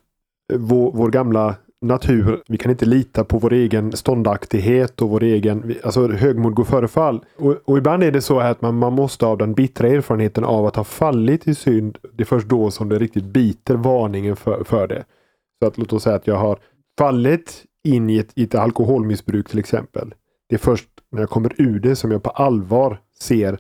vår, 0.54 0.92
vår 0.92 1.10
gamla 1.10 1.56
natur. 1.84 2.44
Vi 2.48 2.58
kan 2.58 2.72
inte 2.72 2.86
lita 2.86 3.24
på 3.24 3.38
vår 3.38 3.54
egen 3.54 3.92
ståndaktighet 3.92 5.02
och 5.02 5.10
vår 5.10 5.24
egen, 5.24 5.76
alltså 5.84 6.08
högmod 6.08 6.54
går 6.54 6.64
före 6.64 6.88
fall. 6.88 7.26
Och, 7.38 7.56
och 7.66 7.78
ibland 7.78 8.04
är 8.04 8.12
det 8.12 8.22
så 8.22 8.40
att 8.40 8.62
man, 8.62 8.78
man 8.78 8.94
måste 8.94 9.26
av 9.26 9.38
den 9.38 9.54
bittra 9.54 9.88
erfarenheten 9.88 10.44
av 10.44 10.66
att 10.66 10.76
ha 10.76 10.84
fallit 10.84 11.48
i 11.48 11.56
synd. 11.56 11.98
Det 12.14 12.24
är 12.24 12.26
först 12.26 12.48
då 12.48 12.72
som 12.72 12.90
det 12.90 13.00
riktigt 13.00 13.26
biter 13.26 13.76
varningen 13.76 14.36
för, 14.36 14.64
för 14.64 14.88
det. 14.88 15.04
Så 15.60 15.68
att 15.68 15.78
låt 15.78 15.94
oss 15.94 16.04
säga 16.04 16.16
att 16.16 16.28
jag 16.28 16.38
har 16.38 16.60
fallit 16.98 17.64
in 17.84 18.10
i 18.10 18.18
ett, 18.18 18.32
i 18.36 18.44
ett 18.44 18.56
alkoholmissbruk 18.56 19.50
till 19.50 19.60
exempel. 19.60 20.14
Det 20.50 20.56
är 20.56 20.60
först 20.60 20.90
när 21.12 21.20
jag 21.20 21.30
kommer 21.30 21.54
ur 21.58 21.80
det 21.80 21.96
som 21.96 22.12
jag 22.12 22.24
på 22.24 22.30
allvar 22.30 22.98
ser 23.20 23.60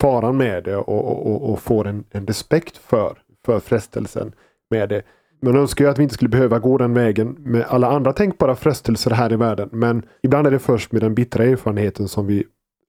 faran 0.00 0.36
med 0.36 0.64
det 0.64 0.76
och, 0.76 1.26
och, 1.26 1.50
och 1.50 1.60
får 1.60 1.86
en, 1.86 2.04
en 2.10 2.26
respekt 2.26 2.76
för, 2.76 3.18
för 3.46 3.60
frestelsen 3.60 4.32
med 4.70 4.88
det. 4.88 5.02
Man 5.42 5.56
önskar 5.56 5.84
ju 5.84 5.90
att 5.90 5.98
vi 5.98 6.02
inte 6.02 6.14
skulle 6.14 6.28
behöva 6.28 6.58
gå 6.58 6.78
den 6.78 6.94
vägen 6.94 7.36
med 7.38 7.64
alla 7.68 7.90
andra 7.90 8.12
tänkbara 8.12 8.56
frestelser 8.56 9.10
här 9.10 9.32
i 9.32 9.36
världen. 9.36 9.68
Men 9.72 10.02
ibland 10.22 10.46
är 10.46 10.50
det 10.50 10.58
först 10.58 10.92
med 10.92 11.02
den 11.02 11.14
bittra 11.14 11.44
erfarenheten 11.44 12.08
som 12.08 12.26
vi 12.26 12.44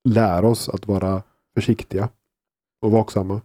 lär 0.09 0.45
oss 0.45 0.69
att 0.69 0.87
vara 0.87 1.21
försiktiga 1.55 2.09
och 2.81 2.91
vaksamma. 2.91 3.41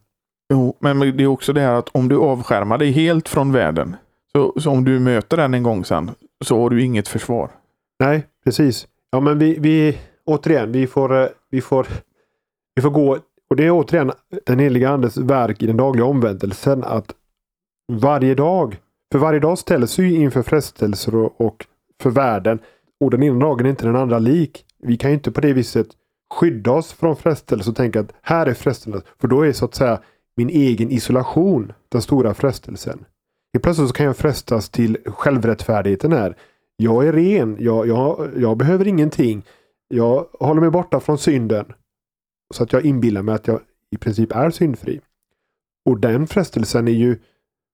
Jo, 0.53 0.77
men 0.81 1.01
det 1.01 1.23
är 1.23 1.27
också 1.27 1.53
det 1.53 1.61
här 1.61 1.75
att 1.75 1.89
om 1.89 2.09
du 2.09 2.17
avskärmar 2.17 2.79
dig 2.79 2.91
helt 2.91 3.29
från 3.29 3.53
världen, 3.53 3.97
så, 4.33 4.61
så 4.61 4.71
om 4.71 4.85
du 4.85 5.01
möter 5.01 5.37
den 5.37 5.55
en 5.55 5.63
gång 5.63 5.85
sen, 5.85 6.11
så 6.45 6.63
har 6.63 6.71
du 6.71 6.83
inget 6.83 7.09
försvar. 7.09 7.51
Nej, 7.99 8.27
precis. 8.45 8.89
Ja, 9.11 9.21
men 9.21 9.39
vi, 9.39 9.59
vi 9.59 9.99
återigen, 10.25 10.73
vi 10.73 10.87
får, 10.87 11.23
eh, 11.23 11.29
vi 11.51 11.61
får, 11.61 11.87
vi 12.75 12.83
får 12.83 12.91
gå, 12.91 13.19
och 13.51 13.57
det 13.57 13.67
är 13.67 13.71
återigen 13.71 14.13
den 14.47 14.59
heliga 14.59 14.91
andes 14.91 15.17
verk 15.17 15.63
i 15.63 15.67
den 15.67 15.77
dagliga 15.77 16.05
omvändelsen 16.05 16.85
att 16.85 17.15
varje 17.93 18.35
dag 18.35 18.77
för 19.13 19.19
varje 19.19 19.41
dag 19.41 19.59
ställs 19.59 19.99
vi 19.99 20.15
inför 20.15 20.43
frestelser 20.43 21.43
och, 21.43 21.67
för 22.03 22.11
världen. 22.11 22.59
Och 23.01 23.11
den 23.11 23.23
ena 23.23 23.39
dagen 23.39 23.67
är 23.67 23.71
inte 23.71 23.87
den 23.87 23.97
andra 23.97 24.19
lik. 24.19 24.65
Vi 24.83 24.97
kan 24.97 25.11
ju 25.11 25.15
inte 25.15 25.31
på 25.31 25.41
det 25.41 25.53
viset 25.53 25.89
skydda 26.35 26.71
oss 26.71 26.93
från 26.93 27.17
frestelser 27.17 27.71
och 27.71 27.77
tänka 27.77 28.01
att 28.01 28.13
här 28.23 28.47
är 28.47 28.55
frestelsen. 28.55 29.03
För 29.21 29.29
då 29.29 29.43
är 29.43 29.53
så 29.53 29.65
att 29.65 29.75
säga 29.75 30.01
min 30.37 30.49
egen 30.49 30.91
isolation 30.91 31.73
den 31.89 32.03
stora 32.03 32.35
frestelsen. 32.35 33.05
Helt 33.53 33.63
plötsligt 33.63 33.89
så 33.89 33.95
kan 33.95 34.07
jag 34.07 34.17
frestas 34.17 34.69
till 34.69 34.99
självrättfärdigheten 35.07 36.13
här. 36.13 36.37
Jag 36.77 37.09
är 37.09 37.13
ren. 37.13 37.57
Jag, 37.61 37.89
jag, 37.89 38.31
jag 38.37 38.57
behöver 38.57 38.89
ingenting. 38.89 39.43
Jag 39.89 40.27
håller 40.41 40.61
mig 40.61 40.71
borta 40.71 41.01
från 41.01 41.19
synden. 41.19 41.67
Så 42.55 42.63
att 42.63 42.73
jag 42.73 42.85
inbillar 42.85 43.23
mig 43.23 43.35
att 43.35 43.47
jag 43.47 43.61
i 43.91 43.97
princip 43.97 44.33
är 44.33 44.51
syndfri. 44.51 45.01
Och 45.85 46.01
den 46.01 46.27
frestelsen 46.27 46.89
är 46.89 46.93
ju 46.93 47.19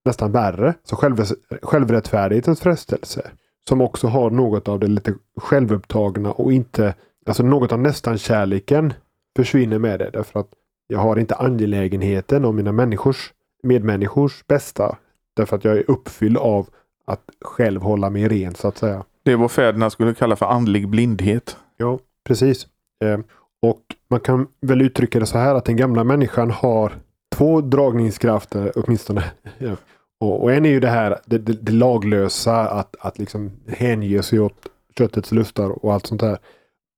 nästan 0.05 0.33
värre. 0.33 0.75
Så 0.85 0.97
själv, 0.97 1.25
självrättfärdighetens 1.63 2.61
frestelse. 2.61 3.31
Som 3.69 3.81
också 3.81 4.07
har 4.07 4.31
något 4.31 4.69
av 4.69 4.81
det 4.81 4.87
lite 4.87 5.15
självupptagna 5.37 6.33
och 6.33 6.53
inte, 6.53 6.95
alltså 7.27 7.43
något 7.43 7.73
av 7.73 7.79
nästan 7.79 8.19
kärleken 8.19 8.93
försvinner 9.37 9.79
med 9.79 9.99
det. 9.99 10.11
Därför 10.11 10.41
att 10.41 10.49
jag 10.87 10.99
har 10.99 11.17
inte 11.17 11.35
angelägenheten 11.35 12.45
om 12.45 12.57
mina 12.57 12.73
människors, 12.73 13.33
medmänniskors 13.63 14.47
bästa. 14.47 14.97
Därför 15.35 15.57
att 15.57 15.65
jag 15.65 15.77
är 15.77 15.91
uppfylld 15.91 16.37
av 16.37 16.69
att 17.05 17.23
själv 17.41 17.83
hålla 17.83 18.11
mig 18.11 18.29
ren 18.29 18.55
så 18.55 18.69
att 18.69 18.79
säga. 18.79 19.05
Det 19.23 19.33
är 19.33 19.37
vad 19.37 19.51
fäderna 19.51 19.91
skulle 19.91 20.15
kalla 20.15 20.37
för 20.37 20.47
andlig 20.47 20.89
blindhet. 20.89 21.57
Ja, 21.77 21.99
precis. 22.25 22.67
Eh, 23.05 23.19
och 23.63 23.81
man 24.09 24.21
kan 24.21 24.47
väl 24.61 24.83
uttrycka 24.83 25.21
det 25.21 25.27
så 25.27 25.39
här 25.39 25.55
att 25.55 25.65
den 25.65 25.77
gamla 25.77 26.05
människan 26.05 26.51
har 26.51 26.93
två 27.33 27.61
dragningskrafter 27.61 28.73
åtminstone. 28.77 29.25
Ja. 29.59 29.77
Och, 30.21 30.43
och 30.43 30.53
en 30.53 30.65
är 30.65 30.71
ju 30.71 30.81
det 30.81 30.89
här 30.89 31.19
det, 31.25 31.39
det, 31.39 31.53
det 31.53 31.73
laglösa 31.73 32.69
att, 32.69 32.97
att 33.01 33.19
liksom 33.19 33.51
hänge 33.69 34.23
sig 34.23 34.41
åt 34.41 34.67
köttets 34.99 35.33
lustar 35.33 35.85
och 35.85 35.93
allt 35.95 36.07
sånt 36.07 36.21
där. 36.21 36.39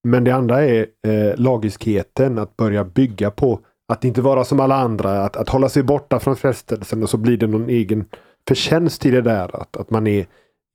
Men 0.09 0.25
det 0.25 0.31
andra 0.31 0.65
är 0.65 0.87
eh, 1.07 1.37
lagiskheten, 1.37 2.39
att 2.39 2.57
börja 2.57 2.85
bygga 2.85 3.31
på 3.31 3.61
att 3.89 4.05
inte 4.05 4.23
vara 4.23 4.45
som 4.45 4.61
alla 4.61 4.75
andra, 4.75 5.25
att, 5.25 5.37
att 5.37 5.49
hålla 5.49 5.69
sig 5.69 5.83
borta 5.83 6.21
från 6.21 6.37
frestelsen 6.37 7.03
och 7.03 7.11
så 7.11 7.17
blir 7.17 7.37
det 7.37 7.47
någon 7.47 7.69
egen 7.69 8.05
förtjänst 8.49 9.07
i 9.07 9.11
det 9.11 9.23
där. 9.23 9.61
Att, 9.61 9.77
att 9.77 9.91
man 9.91 10.07
är 10.07 10.27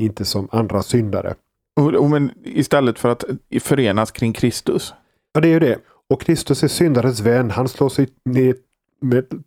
inte 0.02 0.26
som 0.26 0.48
andra 0.52 0.82
syndare. 0.82 1.36
Och, 1.80 1.94
och 1.94 2.10
men 2.10 2.32
istället 2.44 3.00
för 3.00 3.10
att 3.10 3.24
förenas 3.62 4.12
kring 4.12 4.34
Kristus? 4.34 4.94
Ja, 5.34 5.42
det 5.42 5.48
är 5.48 5.54
ju 5.54 5.60
det. 5.60 5.78
Och 6.10 6.22
Kristus 6.22 6.64
är 6.64 6.68
syndares 6.68 7.20
vän. 7.20 7.52
Han 7.52 7.68
slår 7.68 7.90
sig 7.90 8.08
ner 8.26 8.56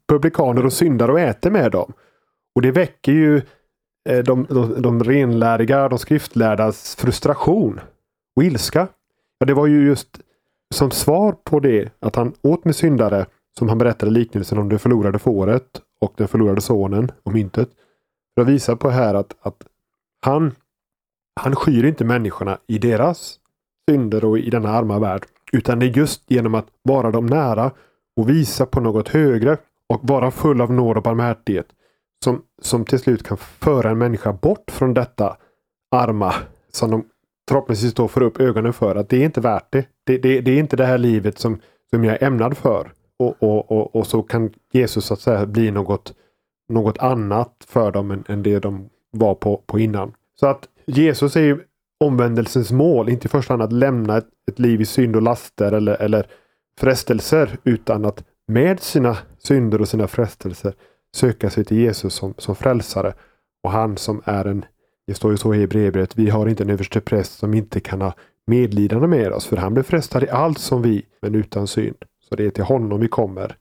publikaner 0.09 0.67
och 0.67 0.73
syndare 0.73 1.13
och 1.13 1.21
äter 1.21 1.51
med 1.51 1.73
dem. 1.73 1.93
Och 2.55 2.63
det 2.63 2.71
väcker 2.71 3.13
ju 3.13 3.37
eh, 4.09 4.19
de, 4.25 4.47
de, 4.49 4.83
de 4.83 5.05
renläriga, 5.05 5.89
de 5.89 5.99
skriftlärdas 5.99 6.97
frustration 6.97 7.81
och 8.37 8.45
ilska. 8.45 8.89
Ja, 9.39 9.47
det 9.47 9.55
var 9.55 9.67
ju 9.67 9.87
just 9.87 10.21
som 10.75 10.91
svar 10.91 11.37
på 11.45 11.61
det 11.61 11.93
att 12.01 12.17
han 12.17 12.33
åt 12.43 12.65
med 12.65 12.77
syndare 12.77 13.27
som 13.59 13.69
han 13.69 13.79
berättade 13.79 14.13
liknelsen 14.13 14.59
om 14.59 14.69
det 14.69 14.79
förlorade 14.79 15.19
fåret 15.19 15.81
och 16.01 16.13
den 16.17 16.29
förlorade 16.29 16.61
sonen 16.61 17.11
och 17.23 17.33
myntet. 17.33 17.69
För 18.35 18.43
att 18.43 18.49
visa 18.49 18.77
på 18.77 18.91
här 18.91 19.15
att, 19.15 19.37
att 19.41 19.67
han, 20.23 20.55
han 21.41 21.57
skyr 21.57 21.85
inte 21.85 22.05
människorna 22.05 22.59
i 22.67 22.79
deras 22.79 23.39
synder 23.91 24.25
och 24.25 24.39
i 24.39 24.51
denna 24.51 24.69
arma 24.69 24.99
värld. 24.99 25.27
Utan 25.53 25.79
det 25.79 25.87
är 25.87 25.97
just 25.97 26.31
genom 26.31 26.55
att 26.55 26.67
vara 26.83 27.11
dem 27.11 27.27
nära 27.27 27.71
och 28.17 28.29
visa 28.29 28.67
på 28.67 28.81
något 28.81 29.09
högre 29.09 29.57
och 29.87 30.01
vara 30.03 30.31
full 30.31 30.61
av 30.61 30.73
nåd 30.73 30.97
och 30.97 31.03
barmhärtighet 31.03 31.67
som, 32.25 32.43
som 32.63 32.85
till 32.85 32.99
slut 32.99 33.23
kan 33.23 33.37
föra 33.37 33.91
en 33.91 33.99
människa 33.99 34.33
bort 34.33 34.71
från 34.71 34.95
detta 34.95 35.37
arma 35.91 36.35
som 36.73 36.91
de 36.91 37.05
förhoppningsvis 37.49 37.95
då 37.95 38.09
får 38.09 38.23
upp 38.23 38.41
ögonen 38.41 38.73
för 38.73 38.97
att 38.97 39.09
det 39.09 39.17
är 39.17 39.25
inte 39.25 39.41
värt 39.41 39.67
det. 39.71 39.87
Det, 40.05 40.19
det, 40.19 40.41
det 40.41 40.51
är 40.51 40.59
inte 40.59 40.77
det 40.77 40.87
här 40.87 40.99
livet 40.99 41.39
som, 41.39 41.61
som 41.91 42.05
jag 42.05 42.23
är 42.23 42.27
ämnad 42.27 42.57
för. 42.57 42.93
Och, 43.19 43.43
och, 43.43 43.73
och, 43.73 43.97
och, 43.97 44.07
så 44.07 44.23
kan 44.23 44.51
Jesus 44.73 45.05
så 45.05 45.15
att 45.15 45.21
säga 45.21 45.47
bli 45.47 45.71
något, 45.71 46.15
något 46.69 46.99
annat 46.99 47.67
för 47.69 47.93
dem 47.93 48.11
än, 48.11 48.25
än 48.29 48.43
det 48.43 48.59
de 48.59 48.89
var 49.11 49.35
på, 49.35 49.63
på 49.67 49.79
innan. 49.79 50.15
Så 50.41 50.47
att 50.47 50.69
Jesus 50.87 51.37
är 51.37 51.41
ju 51.41 51.61
omvändelsens 52.01 52.73
mål, 52.73 53.09
inte 53.09 53.27
i 53.27 53.29
första 53.29 53.53
hand 53.53 53.63
att 53.63 53.73
lämna 53.73 54.17
ett, 54.17 54.29
ett 54.49 54.59
liv 54.59 54.81
i 54.81 54.85
synd 54.85 55.17
och 55.17 55.23
laster 55.23 55.73
eller, 55.73 56.03
eller 56.03 56.27
frestelser 56.81 57.59
utan 57.65 58.05
att 58.05 58.25
med 58.49 58.81
sina 58.81 59.19
synder 59.39 59.81
och 59.81 59.89
sina 59.89 60.09
frestelser 60.09 60.75
söka 61.17 61.51
sig 61.51 61.65
till 61.65 61.77
Jesus 61.77 62.15
som, 62.15 62.35
som 62.39 62.57
frälsare. 62.57 63.15
Och 63.63 63.71
han 63.71 63.97
som 63.97 64.23
är 64.25 64.45
en, 64.45 64.65
det 65.07 65.15
står 65.15 65.31
ju 65.31 65.37
så 65.37 65.55
i 65.55 65.61
Hebreerbrevet, 65.61 66.19
vi 66.19 66.31
har 66.31 66.49
inte 66.49 66.63
en 66.63 66.71
överste 66.71 67.01
präst 67.01 67.39
som 67.39 67.55
inte 67.55 67.81
kan 67.81 68.01
ha 68.01 68.15
medlidande 68.47 69.07
med 69.07 69.33
oss, 69.33 69.47
för 69.47 69.57
han 69.57 69.75
blev 69.75 69.83
frestad 69.83 70.23
i 70.23 70.31
allt 70.31 70.59
som 70.59 70.83
vi, 70.83 71.07
men 71.23 71.35
utan 71.35 71.67
synd. 71.67 71.97
Så 72.29 72.37
det 72.37 72.45
är 72.45 72.51
till 72.51 72.65
honom 72.65 73.01
vi 73.01 73.09
kommer. 73.09 73.57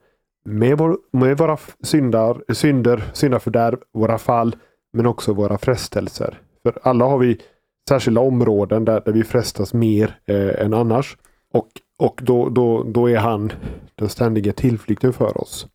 Med, 0.46 0.78
vår, 0.78 0.98
med 1.12 1.38
våra 1.38 1.58
syndar, 1.84 2.54
synder, 2.54 3.04
syndafördärv, 3.14 3.78
våra 3.94 4.18
fall, 4.18 4.56
men 4.94 5.06
också 5.06 5.34
våra 5.34 5.58
frestelser. 5.58 6.40
För 6.64 6.80
alla 6.84 7.06
har 7.06 7.18
vi 7.18 7.42
särskilda 7.90 8.22
områden 8.22 8.86
där, 8.86 9.02
där 9.06 9.12
vi 9.12 9.24
frestas 9.24 9.74
mer 9.74 10.16
eh, 10.26 10.66
än 10.66 10.74
annars. 10.74 11.18
Och, 11.54 11.68
och 12.02 12.22
då, 12.24 12.50
då, 12.50 12.84
då 12.84 13.10
är 13.10 13.18
han 13.18 13.52
den 13.96 14.10
ständiga 14.10 14.54
tillflykten 14.54 15.14
för 15.14 15.42
oss. 15.42 15.68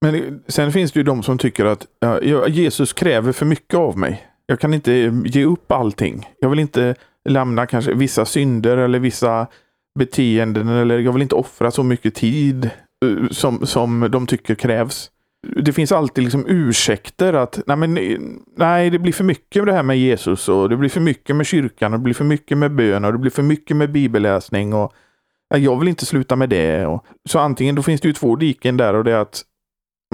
Men 0.00 0.40
sen 0.48 0.72
finns 0.72 0.92
det 0.92 1.00
ju 1.00 1.04
de 1.04 1.22
som 1.22 1.38
tycker 1.38 1.64
att 1.64 1.86
ja, 2.00 2.48
Jesus 2.48 2.92
kräver 2.92 3.32
för 3.32 3.46
mycket 3.46 3.74
av 3.74 3.98
mig. 3.98 4.26
Jag 4.46 4.60
kan 4.60 4.74
inte 4.74 4.94
eh, 4.94 5.12
ge 5.24 5.44
upp 5.44 5.72
allting. 5.72 6.28
Jag 6.38 6.50
vill 6.50 6.58
inte 6.58 6.94
lämna 7.28 7.66
kanske 7.66 7.94
vissa 7.94 8.24
synder 8.24 8.76
eller 8.76 8.98
vissa 8.98 9.46
beteenden 9.98 10.68
eller 10.68 10.98
jag 10.98 11.12
vill 11.12 11.22
inte 11.22 11.34
offra 11.34 11.70
så 11.70 11.82
mycket 11.82 12.14
tid 12.14 12.70
eh, 13.04 13.28
som, 13.30 13.66
som 13.66 14.08
de 14.10 14.26
tycker 14.26 14.54
krävs. 14.54 15.10
Det 15.62 15.72
finns 15.72 15.92
alltid 15.92 16.24
liksom 16.24 16.46
ursäkter 16.46 17.32
att 17.32 17.60
nej, 17.66 17.76
men, 17.76 17.98
eh, 17.98 18.18
nej, 18.56 18.90
det 18.90 18.98
blir 18.98 19.12
för 19.12 19.24
mycket 19.24 19.64
med 19.64 19.72
det 19.72 19.76
här 19.76 19.82
med 19.82 19.98
Jesus 19.98 20.48
och 20.48 20.68
det 20.68 20.76
blir 20.76 20.88
för 20.88 21.00
mycket 21.00 21.36
med 21.36 21.46
kyrkan 21.46 21.92
och 21.92 21.98
det 21.98 22.04
blir 22.04 22.14
för 22.14 22.24
mycket 22.24 22.58
med 22.58 22.74
bön 22.74 23.04
och 23.04 23.12
det 23.12 23.18
blir 23.18 23.30
för 23.30 23.42
mycket 23.42 23.76
med 23.76 23.92
bibelläsning 23.92 24.74
och 24.74 24.92
jag 25.48 25.78
vill 25.78 25.88
inte 25.88 26.06
sluta 26.06 26.36
med 26.36 26.48
det. 26.48 26.86
Och, 26.86 27.06
så 27.28 27.38
antingen 27.38 27.74
då 27.74 27.82
finns 27.82 28.00
det 28.00 28.08
ju 28.08 28.14
två 28.14 28.36
diken 28.36 28.76
där 28.76 28.94
och 28.94 29.04
det 29.04 29.12
är 29.12 29.18
att 29.18 29.44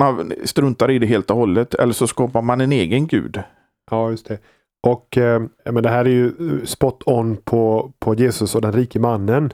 man 0.01 0.33
struntar 0.45 0.90
i 0.90 0.99
det 0.99 1.07
helt 1.07 1.31
och 1.31 1.37
hållet 1.37 1.75
eller 1.75 1.92
så 1.92 2.07
skapar 2.07 2.42
man 2.42 2.61
en 2.61 2.73
egen 2.73 3.07
gud. 3.07 3.42
Ja, 3.90 4.11
just 4.11 4.27
det. 4.27 4.38
Och 4.87 5.18
eh, 5.18 5.42
men 5.64 5.83
det 5.83 5.88
här 5.88 6.05
är 6.05 6.11
ju 6.11 6.27
eh, 6.27 6.64
spot 6.64 7.03
on 7.07 7.37
på, 7.37 7.92
på 7.99 8.14
Jesus 8.14 8.55
och 8.55 8.61
den 8.61 8.73
rike 8.73 8.99
mannen. 8.99 9.53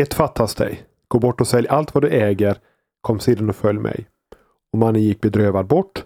Ett 0.00 0.14
fattas 0.14 0.54
dig. 0.54 0.82
Gå 1.08 1.18
bort 1.18 1.40
och 1.40 1.46
sälj 1.46 1.68
allt 1.68 1.94
vad 1.94 2.04
du 2.04 2.08
äger. 2.08 2.58
Kom 3.00 3.20
sedan 3.20 3.48
och 3.48 3.56
följ 3.56 3.78
mig. 3.78 4.06
Och 4.72 4.78
mannen 4.78 5.02
gick 5.02 5.20
bedrövad 5.20 5.66
bort. 5.66 6.04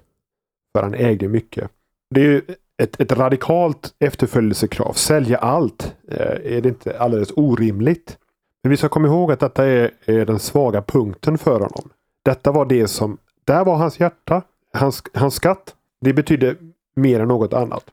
För 0.77 0.83
han 0.83 0.95
ägde 0.95 1.29
mycket. 1.29 1.71
Det 2.15 2.21
är 2.21 2.25
ju 2.25 2.43
ett, 2.83 3.01
ett 3.01 3.13
radikalt 3.13 3.95
efterföljelsekrav. 3.99 4.93
Sälja 4.93 5.39
allt. 5.39 5.97
Eh, 6.09 6.57
är 6.57 6.61
det 6.61 6.69
inte 6.69 6.99
alldeles 6.99 7.33
orimligt? 7.37 8.19
Men 8.67 8.71
vi 8.71 8.77
ska 8.77 8.89
komma 8.89 9.09
ihåg 9.09 9.33
att 9.33 9.41
detta 9.41 9.67
är, 9.67 9.91
är 10.05 10.27
den 10.27 10.39
svaga 10.39 10.83
punkten 10.83 11.39
för 11.39 11.61
honom. 11.61 11.91
Detta 12.25 12.53
var 12.53 12.65
det 12.65 12.89
som, 12.89 13.19
där 13.45 13.65
var 13.65 13.77
hans 13.77 14.01
hjärta. 14.01 14.43
Hans, 14.73 15.03
hans 15.15 15.35
skatt. 15.35 15.75
Det 16.01 16.13
betydde 16.13 16.57
mer 16.97 17.21
än 17.21 17.29
något 17.29 17.53
annat. 17.53 17.85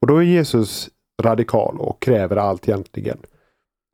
Och 0.00 0.06
då 0.06 0.16
är 0.16 0.22
Jesus 0.22 0.88
radikal 1.22 1.76
och 1.78 2.02
kräver 2.02 2.36
allt 2.36 2.68
egentligen. 2.68 3.18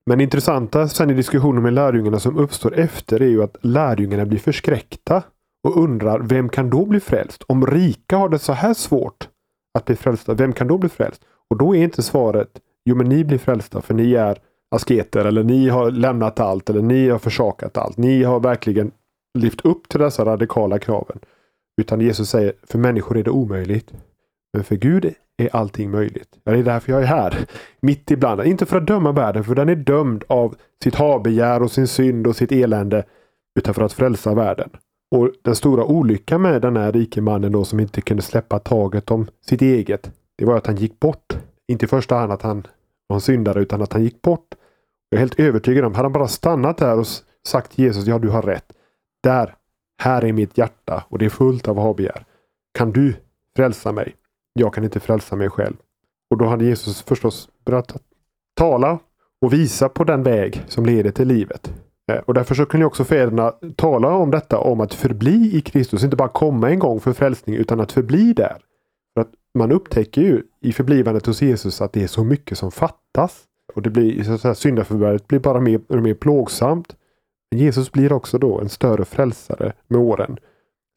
Men 0.06 0.18
det 0.18 0.24
intressanta 0.24 0.88
sen 0.88 1.10
i 1.10 1.14
diskussionen 1.14 1.62
med 1.62 1.72
lärjungarna 1.72 2.20
som 2.20 2.38
uppstår 2.38 2.74
efter 2.74 3.22
är 3.22 3.28
ju 3.28 3.42
att 3.42 3.56
lärjungarna 3.60 4.26
blir 4.26 4.38
förskräckta 4.38 5.22
och 5.64 5.82
undrar 5.82 6.20
vem 6.20 6.48
kan 6.48 6.70
då 6.70 6.84
bli 6.84 7.00
frälst? 7.00 7.42
Om 7.46 7.66
rika 7.66 8.16
har 8.16 8.28
det 8.28 8.38
så 8.38 8.52
här 8.52 8.74
svårt 8.74 9.28
att 9.74 9.84
bli 9.84 9.96
frälsta, 9.96 10.34
vem 10.34 10.52
kan 10.52 10.68
då 10.68 10.78
bli 10.78 10.88
frälst? 10.88 11.22
Och 11.50 11.56
då 11.56 11.76
är 11.76 11.82
inte 11.82 12.02
svaret 12.02 12.60
jo 12.84 12.96
men 12.96 13.08
ni 13.08 13.24
blir 13.24 13.38
frälsta 13.38 13.80
för 13.80 13.94
ni 13.94 14.14
är 14.14 14.38
asketer 14.76 15.24
eller 15.24 15.42
ni 15.42 15.68
har 15.68 15.90
lämnat 15.90 16.40
allt 16.40 16.70
eller 16.70 16.82
ni 16.82 17.08
har 17.08 17.18
försakat 17.18 17.76
allt. 17.76 17.96
Ni 17.96 18.22
har 18.22 18.40
verkligen 18.40 18.90
lyft 19.38 19.60
upp 19.60 19.88
till 19.88 20.00
dessa 20.00 20.24
radikala 20.24 20.78
kraven. 20.78 21.18
Utan 21.80 22.00
Jesus 22.00 22.30
säger 22.30 22.52
för 22.62 22.78
människor 22.78 23.18
är 23.18 23.22
det 23.22 23.30
omöjligt. 23.30 23.92
Men 24.52 24.64
för 24.64 24.76
Gud 24.76 25.14
är 25.36 25.56
allting 25.56 25.90
möjligt. 25.90 26.28
Ja, 26.44 26.52
det 26.52 26.58
är 26.58 26.62
därför 26.62 26.92
jag 26.92 27.02
är 27.02 27.06
här. 27.06 27.46
Mitt 27.80 28.10
ibland. 28.10 28.42
Inte 28.42 28.66
för 28.66 28.76
att 28.76 28.86
döma 28.86 29.12
världen, 29.12 29.44
för 29.44 29.54
den 29.54 29.68
är 29.68 29.76
dömd 29.76 30.24
av 30.28 30.54
sitt 30.84 30.94
habegär 30.94 31.62
och 31.62 31.70
sin 31.70 31.88
synd 31.88 32.26
och 32.26 32.36
sitt 32.36 32.52
elände. 32.52 33.04
Utan 33.58 33.74
för 33.74 33.82
att 33.82 33.92
frälsa 33.92 34.34
världen. 34.34 34.70
Och 35.10 35.30
den 35.42 35.56
stora 35.56 35.84
olyckan 35.84 36.42
med 36.42 36.62
den 36.62 36.76
här 36.76 36.92
rike 36.92 37.20
mannen 37.20 37.52
då 37.52 37.64
som 37.64 37.80
inte 37.80 38.00
kunde 38.00 38.22
släppa 38.22 38.58
taget 38.58 39.10
om 39.10 39.26
sitt 39.46 39.62
eget. 39.62 40.10
Det 40.38 40.44
var 40.44 40.56
att 40.56 40.66
han 40.66 40.76
gick 40.76 41.00
bort. 41.00 41.36
Inte 41.68 41.84
i 41.84 41.88
första 41.88 42.14
hand 42.14 42.32
att 42.32 42.42
han 42.42 42.66
var 43.06 43.16
en 43.16 43.20
syndare 43.20 43.60
utan 43.60 43.82
att 43.82 43.92
han 43.92 44.04
gick 44.04 44.22
bort. 44.22 44.54
Jag 45.16 45.20
är 45.20 45.26
helt 45.26 45.40
övertygad 45.40 45.84
om, 45.84 45.94
hade 45.94 46.04
han 46.04 46.12
bara 46.12 46.28
stannat 46.28 46.78
där 46.78 46.98
och 46.98 47.06
sagt 47.46 47.72
till 47.72 47.84
Jesus, 47.84 48.06
ja 48.06 48.18
du 48.18 48.28
har 48.28 48.42
rätt. 48.42 48.72
Där, 49.22 49.54
här 50.02 50.24
är 50.24 50.32
mitt 50.32 50.58
hjärta 50.58 51.04
och 51.08 51.18
det 51.18 51.24
är 51.24 51.28
fullt 51.28 51.68
av 51.68 51.78
habegär. 51.78 52.24
Kan 52.78 52.92
du 52.92 53.14
frälsa 53.56 53.92
mig? 53.92 54.16
Jag 54.52 54.74
kan 54.74 54.84
inte 54.84 55.00
frälsa 55.00 55.36
mig 55.36 55.50
själv. 55.50 55.74
Och 56.30 56.38
då 56.38 56.46
hade 56.46 56.64
Jesus 56.64 57.02
förstås 57.02 57.48
börjat 57.64 57.96
tala 58.54 58.98
och 59.40 59.52
visa 59.52 59.88
på 59.88 60.04
den 60.04 60.22
väg 60.22 60.62
som 60.68 60.86
leder 60.86 61.10
till 61.10 61.28
livet. 61.28 61.72
Eh, 62.12 62.18
och 62.18 62.34
därför 62.34 62.54
så 62.54 62.66
kunde 62.66 62.86
också 62.86 63.04
fäderna 63.04 63.52
tala 63.76 64.08
om 64.08 64.30
detta 64.30 64.58
om 64.58 64.80
att 64.80 64.94
förbli 64.94 65.56
i 65.56 65.60
Kristus. 65.60 66.04
Inte 66.04 66.16
bara 66.16 66.28
komma 66.28 66.70
en 66.70 66.78
gång 66.78 67.00
för 67.00 67.12
frälsning 67.12 67.56
utan 67.56 67.80
att 67.80 67.92
förbli 67.92 68.32
där. 68.32 68.56
För 69.14 69.20
att 69.20 69.30
Man 69.54 69.72
upptäcker 69.72 70.22
ju 70.22 70.42
i 70.60 70.72
förblivandet 70.72 71.26
hos 71.26 71.42
Jesus 71.42 71.80
att 71.80 71.92
det 71.92 72.02
är 72.02 72.06
så 72.06 72.24
mycket 72.24 72.58
som 72.58 72.70
fattas. 72.70 73.46
Och 73.76 73.82
det 73.82 73.90
blir 73.90 74.22
så 74.22 74.32
att 74.32 74.40
säga, 74.40 74.54
syndaförvärvet 74.54 75.28
blir 75.28 75.38
bara 75.38 75.60
mer 75.60 75.80
och 75.88 76.02
mer 76.02 76.14
plågsamt. 76.14 76.96
Men 77.50 77.60
Jesus 77.60 77.92
blir 77.92 78.12
också 78.12 78.38
då 78.38 78.60
en 78.60 78.68
större 78.68 79.04
frälsare 79.04 79.72
med 79.88 80.00
åren. 80.00 80.38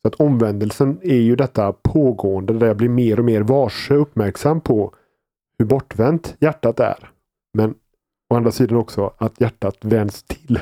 Så 0.02 0.08
att 0.08 0.16
omvändelsen 0.16 1.00
är 1.02 1.20
ju 1.20 1.36
detta 1.36 1.74
pågående 1.74 2.54
där 2.54 2.68
jag 2.68 2.78
blir 2.78 2.90
mer 2.90 3.20
och 3.20 3.26
mer 3.26 3.42
varse 3.42 3.94
uppmärksam 3.94 4.62
på 4.62 4.94
hur 5.58 5.66
bortvänt 5.66 6.36
hjärtat 6.40 6.80
är. 6.80 7.10
Men 7.54 7.76
å 8.30 8.36
andra 8.36 8.52
sidan 8.52 8.78
också 8.78 9.14
att 9.18 9.42
hjärtat 9.42 9.78
vänds 9.82 10.24
till 10.24 10.60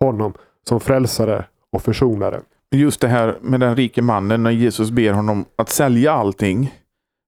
honom 0.00 0.32
som 0.68 0.80
frälsare 0.80 1.44
och 1.72 1.82
försonare. 1.82 2.40
Just 2.70 3.00
det 3.00 3.08
här 3.08 3.38
med 3.40 3.60
den 3.60 3.76
rike 3.76 4.02
mannen 4.02 4.42
när 4.42 4.50
Jesus 4.50 4.90
ber 4.90 5.12
honom 5.12 5.44
att 5.56 5.68
sälja 5.68 6.12
allting. 6.12 6.74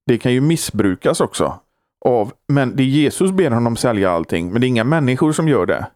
Det 0.07 0.18
kan 0.18 0.33
ju 0.33 0.40
missbrukas 0.40 1.20
också. 1.20 1.61
Av, 2.05 2.33
men 2.49 2.77
det 2.77 2.83
är 2.83 2.85
Jesus 2.85 3.33
ber 3.33 3.51
honom 3.51 3.77
sälja 3.77 4.11
allting, 4.11 4.53
men 4.53 4.61
det 4.61 4.67
är 4.67 4.69
inga 4.69 4.85
människor 4.85 5.33
som 5.33 5.49
gör 5.49 5.67
det. 5.67 5.87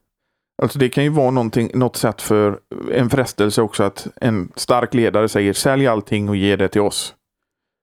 Alltså 0.63 0.79
det 0.79 0.89
kan 0.89 1.05
ju 1.05 1.11
vara 1.11 1.31
något 1.31 1.97
sätt 1.97 2.23
för 2.23 2.59
en 2.93 3.11
frestelse 3.11 3.63
också 3.63 3.83
att 3.83 4.07
en 4.21 4.53
stark 4.57 4.95
ledare 4.95 5.29
säger 5.29 5.53
sälj 5.53 5.87
allting 5.87 6.29
och 6.29 6.37
ge 6.37 6.57
det 6.57 6.69
till 6.69 6.81
oss. 6.81 7.15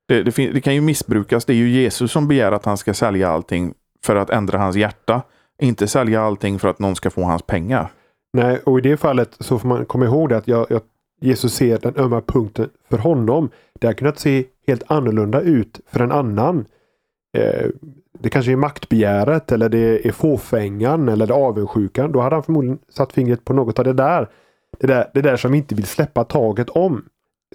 Det, 0.07 0.23
det, 0.23 0.51
det, 0.51 0.61
kan 0.61 0.75
ju 0.75 0.81
missbrukas. 0.81 1.45
Det 1.45 1.53
är 1.53 1.57
ju 1.57 1.69
Jesus 1.69 2.11
som 2.11 2.27
begär 2.27 2.51
att 2.51 2.65
han 2.65 2.77
ska 2.77 2.93
sälja 2.93 3.29
allting 3.29 3.73
för 4.05 4.15
att 4.15 4.29
ändra 4.29 4.57
hans 4.57 4.75
hjärta. 4.75 5.21
Inte 5.61 5.87
sälja 5.87 6.21
allting 6.21 6.59
för 6.59 6.67
att 6.67 6.79
någon 6.79 6.95
ska 6.95 7.09
få 7.09 7.23
hans 7.23 7.41
pengar. 7.41 7.91
Nej, 8.33 8.59
och 8.65 8.79
i 8.79 8.81
det 8.81 8.97
fallet 8.97 9.35
så 9.39 9.59
får 9.59 9.67
man 9.67 9.85
komma 9.85 10.05
ihåg 10.05 10.29
det 10.29 10.37
att 10.37 10.47
jag, 10.47 10.67
jag, 10.69 10.81
Jesus 11.21 11.53
ser 11.53 11.77
den 11.77 11.97
ömma 11.97 12.21
punkten 12.21 12.69
för 12.89 12.97
honom. 12.97 13.49
Det 13.79 13.87
har 13.87 13.93
kunnat 13.93 14.19
se 14.19 14.45
helt 14.67 14.83
annorlunda 14.87 15.41
ut 15.41 15.79
för 15.87 15.99
en 15.99 16.11
annan. 16.11 16.65
Eh, 17.37 17.67
det 18.23 18.29
kanske 18.29 18.51
är 18.51 18.55
maktbegäret 18.55 19.51
eller 19.51 19.69
det 19.69 20.07
är 20.07 20.11
fåfängan 20.11 21.09
eller 21.09 21.27
det 21.27 21.33
är 21.33 21.37
avundsjukan. 21.37 22.11
Då 22.11 22.19
hade 22.19 22.35
han 22.35 22.43
förmodligen 22.43 22.79
satt 22.89 23.13
fingret 23.13 23.45
på 23.45 23.53
något 23.53 23.79
av 23.79 23.85
det 23.85 23.93
där. 23.93 24.29
Det 24.79 24.87
där, 24.87 25.11
det 25.13 25.21
där 25.21 25.37
som 25.37 25.53
inte 25.53 25.75
vill 25.75 25.85
släppa 25.85 26.23
taget 26.23 26.69
om. 26.69 27.05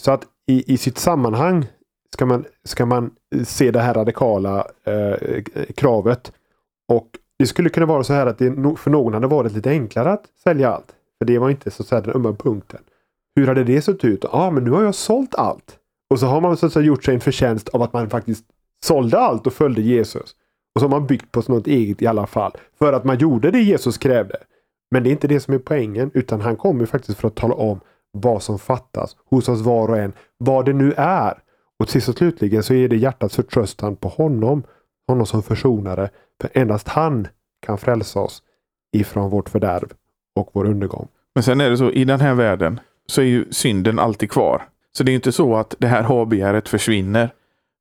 Så 0.00 0.10
att 0.10 0.22
i, 0.46 0.74
i 0.74 0.76
sitt 0.76 0.98
sammanhang 0.98 1.66
ska 2.14 2.26
man, 2.26 2.44
ska 2.64 2.86
man 2.86 3.10
se 3.44 3.70
det 3.70 3.80
här 3.80 3.94
radikala 3.94 4.66
eh, 4.84 5.42
kravet. 5.76 6.32
Och 6.88 7.08
det 7.38 7.46
skulle 7.46 7.68
kunna 7.68 7.86
vara 7.86 8.04
så 8.04 8.12
här 8.12 8.26
att 8.26 8.38
det 8.38 8.54
för 8.76 8.90
någon 8.90 9.14
hade 9.14 9.26
varit 9.26 9.52
lite 9.52 9.70
enklare 9.70 10.12
att 10.12 10.24
sälja 10.44 10.70
allt. 10.70 10.94
För 11.18 11.26
det 11.26 11.38
var 11.38 11.50
inte 11.50 11.70
så 11.70 11.82
att 11.82 11.88
säga 11.88 12.00
den 12.00 12.14
ömma 12.16 12.32
punkten. 12.32 12.80
Hur 13.36 13.46
hade 13.46 13.64
det 13.64 13.82
sett 13.82 14.04
ut? 14.04 14.20
Ja, 14.22 14.28
ah, 14.32 14.50
men 14.50 14.64
nu 14.64 14.70
har 14.70 14.82
jag 14.82 14.94
sålt 14.94 15.34
allt. 15.34 15.78
Och 16.10 16.20
så 16.20 16.26
har 16.26 16.40
man 16.40 16.56
så 16.56 16.66
att 16.66 16.72
säga 16.72 16.86
gjort 16.86 17.04
sig 17.04 17.14
en 17.14 17.20
förtjänst 17.20 17.68
av 17.68 17.82
att 17.82 17.92
man 17.92 18.10
faktiskt 18.10 18.44
sålde 18.84 19.18
allt 19.18 19.46
och 19.46 19.52
följde 19.52 19.80
Jesus. 19.80 20.34
Och 20.76 20.80
så 20.80 20.84
har 20.86 20.90
man 20.90 21.06
byggt 21.06 21.32
på 21.32 21.42
något 21.48 21.66
eget 21.66 22.02
i 22.02 22.06
alla 22.06 22.26
fall. 22.26 22.52
För 22.78 22.92
att 22.92 23.04
man 23.04 23.18
gjorde 23.18 23.50
det 23.50 23.60
Jesus 23.60 23.98
krävde. 23.98 24.36
Men 24.90 25.02
det 25.02 25.08
är 25.08 25.12
inte 25.12 25.28
det 25.28 25.40
som 25.40 25.54
är 25.54 25.58
poängen 25.58 26.10
utan 26.14 26.40
han 26.40 26.56
kommer 26.56 26.86
faktiskt 26.86 27.18
för 27.18 27.28
att 27.28 27.34
tala 27.34 27.54
om 27.54 27.80
vad 28.12 28.42
som 28.42 28.58
fattas 28.58 29.16
hos 29.30 29.48
oss 29.48 29.60
var 29.60 29.88
och 29.88 29.98
en. 29.98 30.12
Vad 30.38 30.64
det 30.64 30.72
nu 30.72 30.92
är. 30.96 31.38
Och 31.78 31.88
sist 31.88 32.08
och 32.08 32.16
slutligen 32.16 32.62
så 32.62 32.74
är 32.74 32.88
det 32.88 32.96
hjärtats 32.96 33.36
förtröstan 33.36 33.96
på 33.96 34.08
honom. 34.08 34.62
Honom 35.08 35.26
som 35.26 35.42
försonare. 35.42 36.10
För 36.40 36.50
endast 36.54 36.88
han 36.88 37.28
kan 37.66 37.78
frälsa 37.78 38.20
oss 38.20 38.42
ifrån 38.96 39.30
vårt 39.30 39.48
fördärv 39.48 39.88
och 40.34 40.50
vår 40.52 40.64
undergång. 40.64 41.08
Men 41.34 41.42
sen 41.42 41.60
är 41.60 41.70
det 41.70 41.76
så 41.76 41.90
i 41.90 42.04
den 42.04 42.20
här 42.20 42.34
världen 42.34 42.80
så 43.06 43.20
är 43.20 43.26
ju 43.26 43.44
synden 43.50 43.98
alltid 43.98 44.30
kvar. 44.30 44.62
Så 44.92 45.04
det 45.04 45.12
är 45.12 45.14
inte 45.14 45.32
så 45.32 45.56
att 45.56 45.74
det 45.78 45.86
här 45.86 46.02
habegäret 46.02 46.68
försvinner 46.68 47.30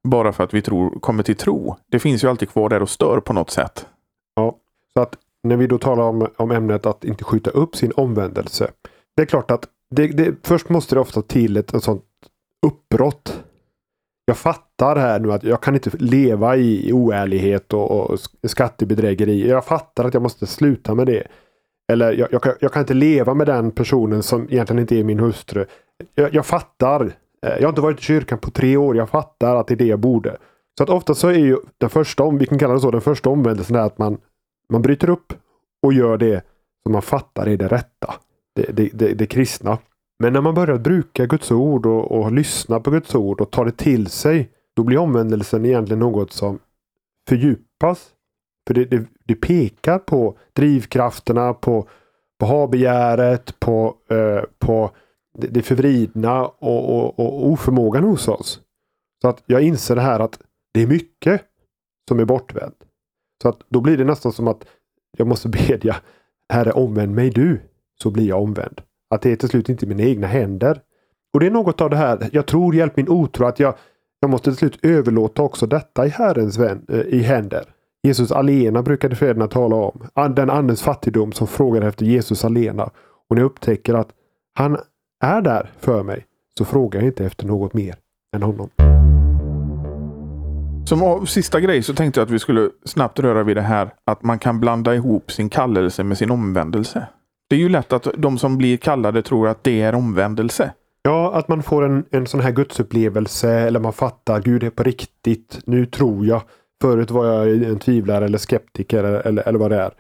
bara 0.06 0.34
för 0.34 0.44
att 0.44 0.54
vi 0.54 0.62
tror, 0.62 1.00
kommer 1.00 1.24
till 1.24 1.36
tro. 1.36 1.76
Det 1.92 2.00
finns 2.00 2.24
ju 2.24 2.28
alltid 2.28 2.50
kvar 2.50 2.70
där 2.70 2.82
och 2.82 2.90
stör 2.90 3.20
på 3.20 3.34
något 3.34 3.50
sätt. 3.50 3.88
Ja, 4.36 4.58
så 4.94 5.02
att 5.02 5.18
när 5.44 5.58
vi 5.58 5.68
då 5.68 5.78
talar 5.78 6.04
om, 6.04 6.28
om 6.38 6.52
ämnet 6.52 6.86
att 6.86 7.06
inte 7.06 7.24
skjuta 7.24 7.50
upp 7.50 7.76
sin 7.76 7.92
omvändelse. 7.96 8.72
Det 9.16 9.22
är 9.22 9.26
klart 9.26 9.52
att 9.52 9.68
det, 9.96 10.08
det, 10.08 10.36
först 10.44 10.70
måste 10.70 10.96
det 10.96 11.02
ofta 11.02 11.22
till 11.22 11.58
ett, 11.58 11.74
ett 11.74 11.84
sånt 11.84 12.04
uppbrott. 12.66 13.44
Jag 14.26 14.38
fattar 14.38 14.96
här 14.96 15.20
nu 15.20 15.34
att 15.34 15.44
jag 15.44 15.62
kan 15.62 15.74
inte 15.74 15.92
leva 15.94 16.58
i 16.58 16.94
oärlighet 16.94 17.74
och, 17.74 17.92
och 17.92 18.20
skattebedrägeri. 18.48 19.50
Jag 19.50 19.66
fattar 19.66 20.06
att 20.06 20.14
jag 20.14 20.24
måste 20.24 20.48
sluta 20.48 20.96
med 20.96 21.08
det. 21.08 21.28
Eller 21.92 22.14
jag, 22.14 22.28
jag, 22.32 22.42
kan, 22.42 22.54
jag, 22.60 22.74
kan, 22.74 22.80
inte 22.80 22.94
leva 22.94 23.34
med 23.34 23.48
den 23.48 23.72
personen 23.72 24.24
som 24.24 24.48
egentligen 24.50 24.80
inte 24.80 25.00
är 25.00 25.04
min 25.04 25.20
hustru. 25.20 25.66
Jag, 26.16 26.34
jag 26.34 26.46
fattar 26.46 27.14
Eh, 27.46 27.56
jag 27.56 27.62
har 27.62 27.70
inte 27.70 27.82
varit 27.82 28.00
i 28.00 28.04
kyrkan 28.04 28.40
på 28.40 28.52
tre 28.52 28.78
år. 28.78 28.98
Jag 28.98 29.10
fattar 29.10 29.56
att 29.56 29.68
det 29.68 29.74
är 29.74 29.78
det 29.78 29.86
jag 29.86 30.00
borde. 30.00 30.38
Så 30.78 30.84
att 30.84 30.90
ofta 30.90 31.16
så 31.16 31.28
är 31.28 31.40
ju 31.40 31.58
den 31.78 31.90
första, 31.90 32.24
om 32.24 32.38
vi 32.38 32.46
kan 32.46 32.60
kalla 32.60 32.74
det 32.74 32.80
så, 32.80 32.92
den 32.92 33.02
första 33.02 33.30
omvändelsen 33.30 33.76
är 33.76 33.80
att 33.80 33.98
man, 33.98 34.18
man 34.70 34.82
bryter 34.82 35.10
upp 35.10 35.34
och 35.82 35.94
gör 35.94 36.18
det 36.18 36.46
som 36.84 36.92
man 36.92 37.02
fattar 37.02 37.48
är 37.48 37.58
det 37.58 37.68
rätta. 37.68 38.14
Det, 38.56 38.72
det, 38.72 38.90
det, 38.94 39.14
det 39.14 39.26
kristna. 39.26 39.78
Men 40.20 40.34
när 40.34 40.42
man 40.42 40.54
börjar 40.54 40.78
bruka 40.78 41.26
Guds 41.26 41.52
ord 41.52 41.86
och, 41.86 42.12
och 42.12 42.32
lyssna 42.32 42.80
på 42.80 42.92
Guds 42.92 43.16
ord 43.16 43.42
och 43.42 43.52
ta 43.52 43.64
det 43.64 43.78
till 43.78 44.08
sig. 44.08 44.50
Då 44.76 44.84
blir 44.84 44.98
omvändelsen 44.98 45.66
egentligen 45.66 46.00
något 46.00 46.32
som 46.32 46.60
fördjupas. 47.30 48.10
För 48.68 48.74
det, 48.74 48.86
det, 48.86 49.06
det 49.26 49.36
pekar 49.36 50.00
på 50.00 50.38
drivkrafterna, 50.54 51.54
på, 51.54 51.88
på 52.40 52.46
habegäret, 52.46 53.60
på, 53.60 53.96
eh, 54.10 54.44
på 54.60 54.92
det 55.38 55.62
förvridna 55.62 56.46
och, 56.46 56.96
och, 56.96 57.20
och 57.20 57.48
oförmågan 57.48 58.04
hos 58.04 58.28
oss. 58.28 58.62
Så 59.22 59.28
att 59.28 59.44
jag 59.46 59.62
inser 59.62 59.96
det 59.96 60.02
här 60.02 60.20
att 60.20 60.40
det 60.74 60.82
är 60.82 60.88
mycket 60.88 61.42
som 62.08 62.20
är 62.20 62.26
bortvänt. 62.26 62.76
Så 63.42 63.50
att 63.50 63.60
då 63.70 63.82
blir 63.82 63.98
det 63.98 64.04
nästan 64.04 64.32
som 64.32 64.48
att 64.48 64.66
jag 65.18 65.28
måste 65.28 65.50
bedja 65.70 65.96
Herre 66.54 66.72
omvänd 66.72 67.16
mig 67.16 67.30
du. 67.30 67.62
så 68.02 68.12
blir 68.12 68.28
jag 68.28 68.42
omvänd. 68.42 68.82
Att 69.10 69.22
det 69.22 69.32
är 69.32 69.36
till 69.36 69.50
slut 69.50 69.70
inte 69.70 69.86
mina 69.86 70.04
egna 70.04 70.28
händer. 70.28 70.82
Och 71.34 71.40
det 71.40 71.46
är 71.46 71.52
något 71.52 71.82
av 71.82 71.90
det 71.90 71.96
här, 71.96 72.30
jag 72.32 72.46
tror 72.46 72.76
hjälp 72.76 72.98
min 72.98 73.10
otro, 73.10 73.46
att 73.46 73.60
jag, 73.60 73.76
jag 74.20 74.30
måste 74.30 74.52
till 74.52 74.58
slut 74.58 74.86
överlåta 74.86 75.42
också 75.42 75.66
detta 75.68 76.06
i 76.06 76.10
Herrens 76.10 76.58
vän, 76.58 76.86
eh, 76.90 77.00
i 77.00 77.22
händer. 77.22 77.66
Jesus 78.04 78.32
alena 78.32 78.84
brukade 78.84 79.16
fäderna 79.16 79.48
tala 79.48 79.76
om. 79.76 80.08
Den 80.36 80.50
andens 80.50 80.82
fattigdom 80.82 81.32
som 81.32 81.48
frågar 81.48 81.82
efter 81.82 82.06
Jesus 82.06 82.46
alena. 82.46 82.84
Och 83.30 83.36
när 83.36 83.42
jag 83.42 83.46
upptäcker 83.46 83.94
att 83.94 84.10
han 84.54 84.78
är 85.26 85.42
där 85.42 85.72
för 85.80 86.04
mig 86.04 86.26
så 86.58 86.66
frågar 86.66 87.00
jag 87.00 87.08
inte 87.08 87.26
efter 87.26 87.46
något 87.46 87.74
mer 87.74 87.96
än 88.36 88.44
honom. 88.44 88.70
Som 90.86 91.28
sista 91.28 91.60
grej 91.60 91.84
så 91.84 91.94
tänkte 91.94 92.20
jag 92.20 92.26
att 92.26 92.32
vi 92.32 92.40
skulle 92.40 92.70
snabbt 92.86 93.20
röra 93.20 93.44
vid 93.44 93.58
det 93.58 93.62
här 93.62 93.90
att 94.06 94.24
man 94.24 94.40
kan 94.40 94.60
blanda 94.60 94.96
ihop 94.96 95.32
sin 95.32 95.50
kallelse 95.50 96.04
med 96.04 96.18
sin 96.18 96.32
omvändelse. 96.32 97.08
Det 97.50 97.56
är 97.56 97.60
ju 97.60 97.70
lätt 97.70 97.94
att 97.94 98.08
de 98.18 98.38
som 98.38 98.58
blir 98.58 98.78
kallade 98.78 99.22
tror 99.22 99.48
att 99.48 99.64
det 99.64 99.82
är 99.82 99.96
omvändelse. 99.96 100.72
Ja, 101.02 101.34
att 101.34 101.48
man 101.48 101.64
får 101.64 101.86
en, 101.86 102.06
en 102.12 102.28
sån 102.28 102.40
här 102.40 102.52
gudsupplevelse 102.52 103.50
eller 103.50 103.80
man 103.80 103.94
fattar 103.94 104.42
Gud 104.42 104.64
är 104.64 104.70
på 104.70 104.84
riktigt. 104.84 105.60
Nu 105.66 105.86
tror 105.86 106.26
jag. 106.26 106.42
Förut 106.82 107.12
var 107.12 107.26
jag 107.26 107.64
en 107.64 107.80
tvivlare 107.80 108.26
eller 108.26 108.38
skeptiker 108.38 109.04
eller, 109.04 109.48
eller 109.48 109.60
vad 109.60 109.72
det 109.72 109.82
är. 109.82 109.92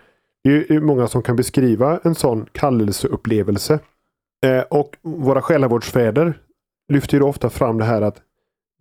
Det 0.43 0.75
är 0.75 0.79
många 0.79 1.07
som 1.07 1.21
kan 1.21 1.35
beskriva 1.35 1.99
en 2.03 2.15
sån 2.15 2.45
kallelseupplevelse. 2.51 3.79
Eh, 4.43 4.61
och 4.61 4.97
våra 5.01 5.41
själavårdsfäder 5.41 6.39
lyfter 6.93 7.17
ju 7.17 7.23
ofta 7.23 7.49
fram 7.49 7.77
det 7.77 7.85
här 7.85 8.01
att 8.01 8.21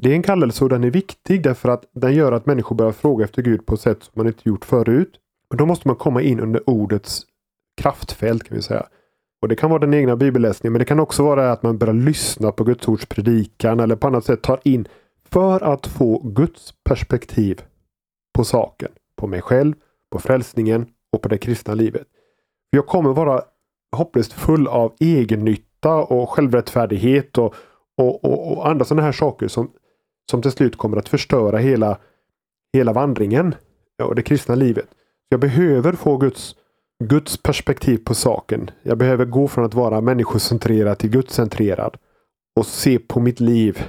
det 0.03 0.11
är 0.11 0.15
en 0.15 0.23
kallelse 0.23 0.65
och 0.65 0.71
den 0.71 0.85
är 0.85 0.91
viktig 0.91 1.43
därför 1.43 1.69
att 1.69 1.85
den 1.93 2.15
gör 2.15 2.33
att 2.33 2.47
människor 2.47 2.77
börjar 2.77 2.93
fråga 2.93 3.25
efter 3.25 3.43
Gud 3.43 3.67
på 3.67 3.75
ett 3.75 3.81
sätt 3.81 4.03
som 4.03 4.13
man 4.15 4.27
inte 4.27 4.49
gjort 4.49 4.65
förut. 4.65 5.21
Men 5.51 5.59
då 5.59 5.67
måste 5.67 5.89
man 5.89 5.97
komma 5.97 6.23
in 6.23 6.41
under 6.41 6.71
ordets 6.71 7.23
kraftfält 7.81 8.45
kan 8.45 8.57
vi 8.57 8.63
säga. 8.63 8.87
Och 9.43 9.49
Det 9.49 9.57
kan 9.57 9.71
vara 9.71 9.81
den 9.81 9.95
egna 9.95 10.17
bibelläsningen 10.17 10.73
men 10.73 10.79
det 10.79 10.85
kan 10.85 11.01
också 11.01 11.23
vara 11.23 11.53
att 11.53 11.63
man 11.63 11.79
börjar 11.79 11.95
lyssna 11.95 12.53
på 12.53 12.65
Guds 12.65 12.89
ords 12.89 13.07
predikan 13.07 13.81
eller 13.81 13.97
på 13.97 14.07
annat 14.07 14.25
sätt 14.25 14.43
tar 14.43 14.61
in 14.65 14.89
för 15.31 15.65
att 15.65 15.87
få 15.87 16.19
Guds 16.19 16.75
perspektiv 16.85 17.63
på 18.35 18.45
saken. 18.45 18.93
På 19.17 19.27
mig 19.27 19.43
själv, 19.43 19.75
på 20.11 20.19
frälsningen 20.19 20.87
och 21.13 21.23
på 21.23 21.29
det 21.29 21.39
kristna 21.39 21.75
livet. 21.75 22.07
Jag 22.71 22.87
kommer 22.87 23.13
vara 23.13 23.43
hopplöst 23.95 24.33
full 24.33 24.67
av 24.67 24.95
egennytta 25.01 25.95
och 25.95 26.31
självrättfärdighet 26.31 27.39
och, 27.39 27.55
och, 27.97 28.25
och, 28.25 28.53
och 28.53 28.69
andra 28.69 28.85
sådana 28.85 29.03
här 29.03 29.13
saker 29.13 29.49
som, 29.49 29.71
som 30.31 30.43
till 30.43 30.51
slut 30.51 30.77
kommer 30.77 30.97
att 30.97 31.09
förstöra 31.09 31.59
hela, 31.59 31.99
hela 32.73 32.93
vandringen 32.93 33.55
och 34.03 34.15
det 34.15 34.23
kristna 34.23 34.55
livet. 34.55 34.89
Jag 35.29 35.41
behöver 35.41 35.93
få 35.93 36.17
Guds, 36.17 36.57
Guds 37.05 37.43
perspektiv 37.43 37.99
på 38.05 38.15
saken. 38.15 38.71
Jag 38.83 38.99
behöver 38.99 39.25
gå 39.25 39.49
från 39.49 39.65
att 39.65 39.75
vara 39.75 40.01
människocentrerad 40.01 40.99
till 40.99 41.11
gudscentrerad 41.11 41.97
och 42.57 42.67
se 42.67 42.99
på 42.99 43.21
mitt 43.21 43.41
liv 43.41 43.83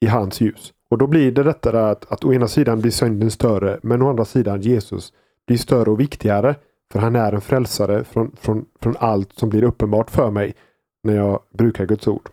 i 0.00 0.06
hans 0.06 0.40
ljus. 0.40 0.72
Och 0.90 0.98
då 0.98 1.06
blir 1.06 1.32
det 1.32 1.42
detta 1.42 1.90
att, 1.90 2.12
att 2.12 2.24
å 2.24 2.32
ena 2.32 2.48
sidan 2.48 2.80
blir 2.80 2.90
synden 2.90 3.30
större 3.30 3.78
men 3.82 4.02
å 4.02 4.10
andra 4.10 4.24
sidan 4.24 4.60
Jesus 4.60 5.12
blir 5.46 5.58
större 5.58 5.90
och 5.90 6.00
viktigare. 6.00 6.54
För 6.94 7.00
han 7.00 7.16
är 7.16 7.32
en 7.32 7.40
frälsare 7.40 8.04
från, 8.04 8.36
från, 8.40 8.64
från 8.80 8.96
allt 8.98 9.32
som 9.32 9.48
blir 9.48 9.64
uppenbart 9.64 10.10
för 10.10 10.30
mig 10.30 10.54
när 11.02 11.16
jag 11.16 11.40
brukar 11.52 11.86
Guds 11.86 12.08
ord. 12.08 12.28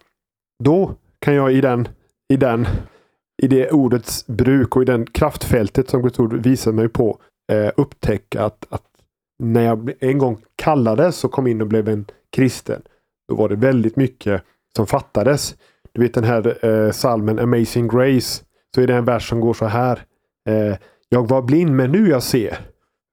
Då 0.64 0.96
kan 1.20 1.36
jag 1.36 1.54
i 1.54 1.62
den, 1.62 1.88
i 2.34 2.38
den 2.38 2.68
i 3.42 3.48
det 3.48 3.72
ordets 3.72 4.28
bruk 4.28 4.76
och 4.76 4.82
i 4.82 4.86
den 4.86 5.06
kraftfältet 5.06 5.90
som 5.90 6.02
Guds 6.02 6.20
ord 6.20 6.34
visar 6.34 6.72
mig 6.72 6.90
på 6.90 7.18
eh, 7.52 7.72
upptäcka 7.78 8.44
att, 8.44 8.66
att 8.70 8.84
när 9.44 9.62
jag 9.62 9.94
en 10.00 10.18
gång 10.18 10.38
kallades 10.56 11.24
och 11.24 11.32
kom 11.32 11.48
in 11.48 11.62
och 11.62 11.68
blev 11.68 11.90
en 11.90 12.06
kristen, 12.32 12.82
då 13.28 13.36
var 13.36 13.50
det 13.50 13.56
väldigt 13.56 13.96
mycket 13.96 14.44
som 14.76 14.88
fattades. 14.88 15.56
Du 15.92 16.02
vet 16.02 16.14
den 16.14 16.24
här 16.24 16.66
eh, 16.66 16.92
salmen 16.92 17.40
Amazing 17.40 17.88
Grace, 17.88 18.44
så 18.76 18.82
är 18.82 18.88
det 18.88 18.96
en 18.96 19.06
vers 19.06 19.30
som 19.30 19.40
går 19.40 19.54
så 19.54 19.66
här. 19.66 20.04
Eh, 20.50 20.76
jag 21.10 21.28
var 21.28 21.42
blind 21.42 21.76
men 21.76 21.92
nu 21.92 22.10
jag 22.10 22.24
ser. 22.24 22.58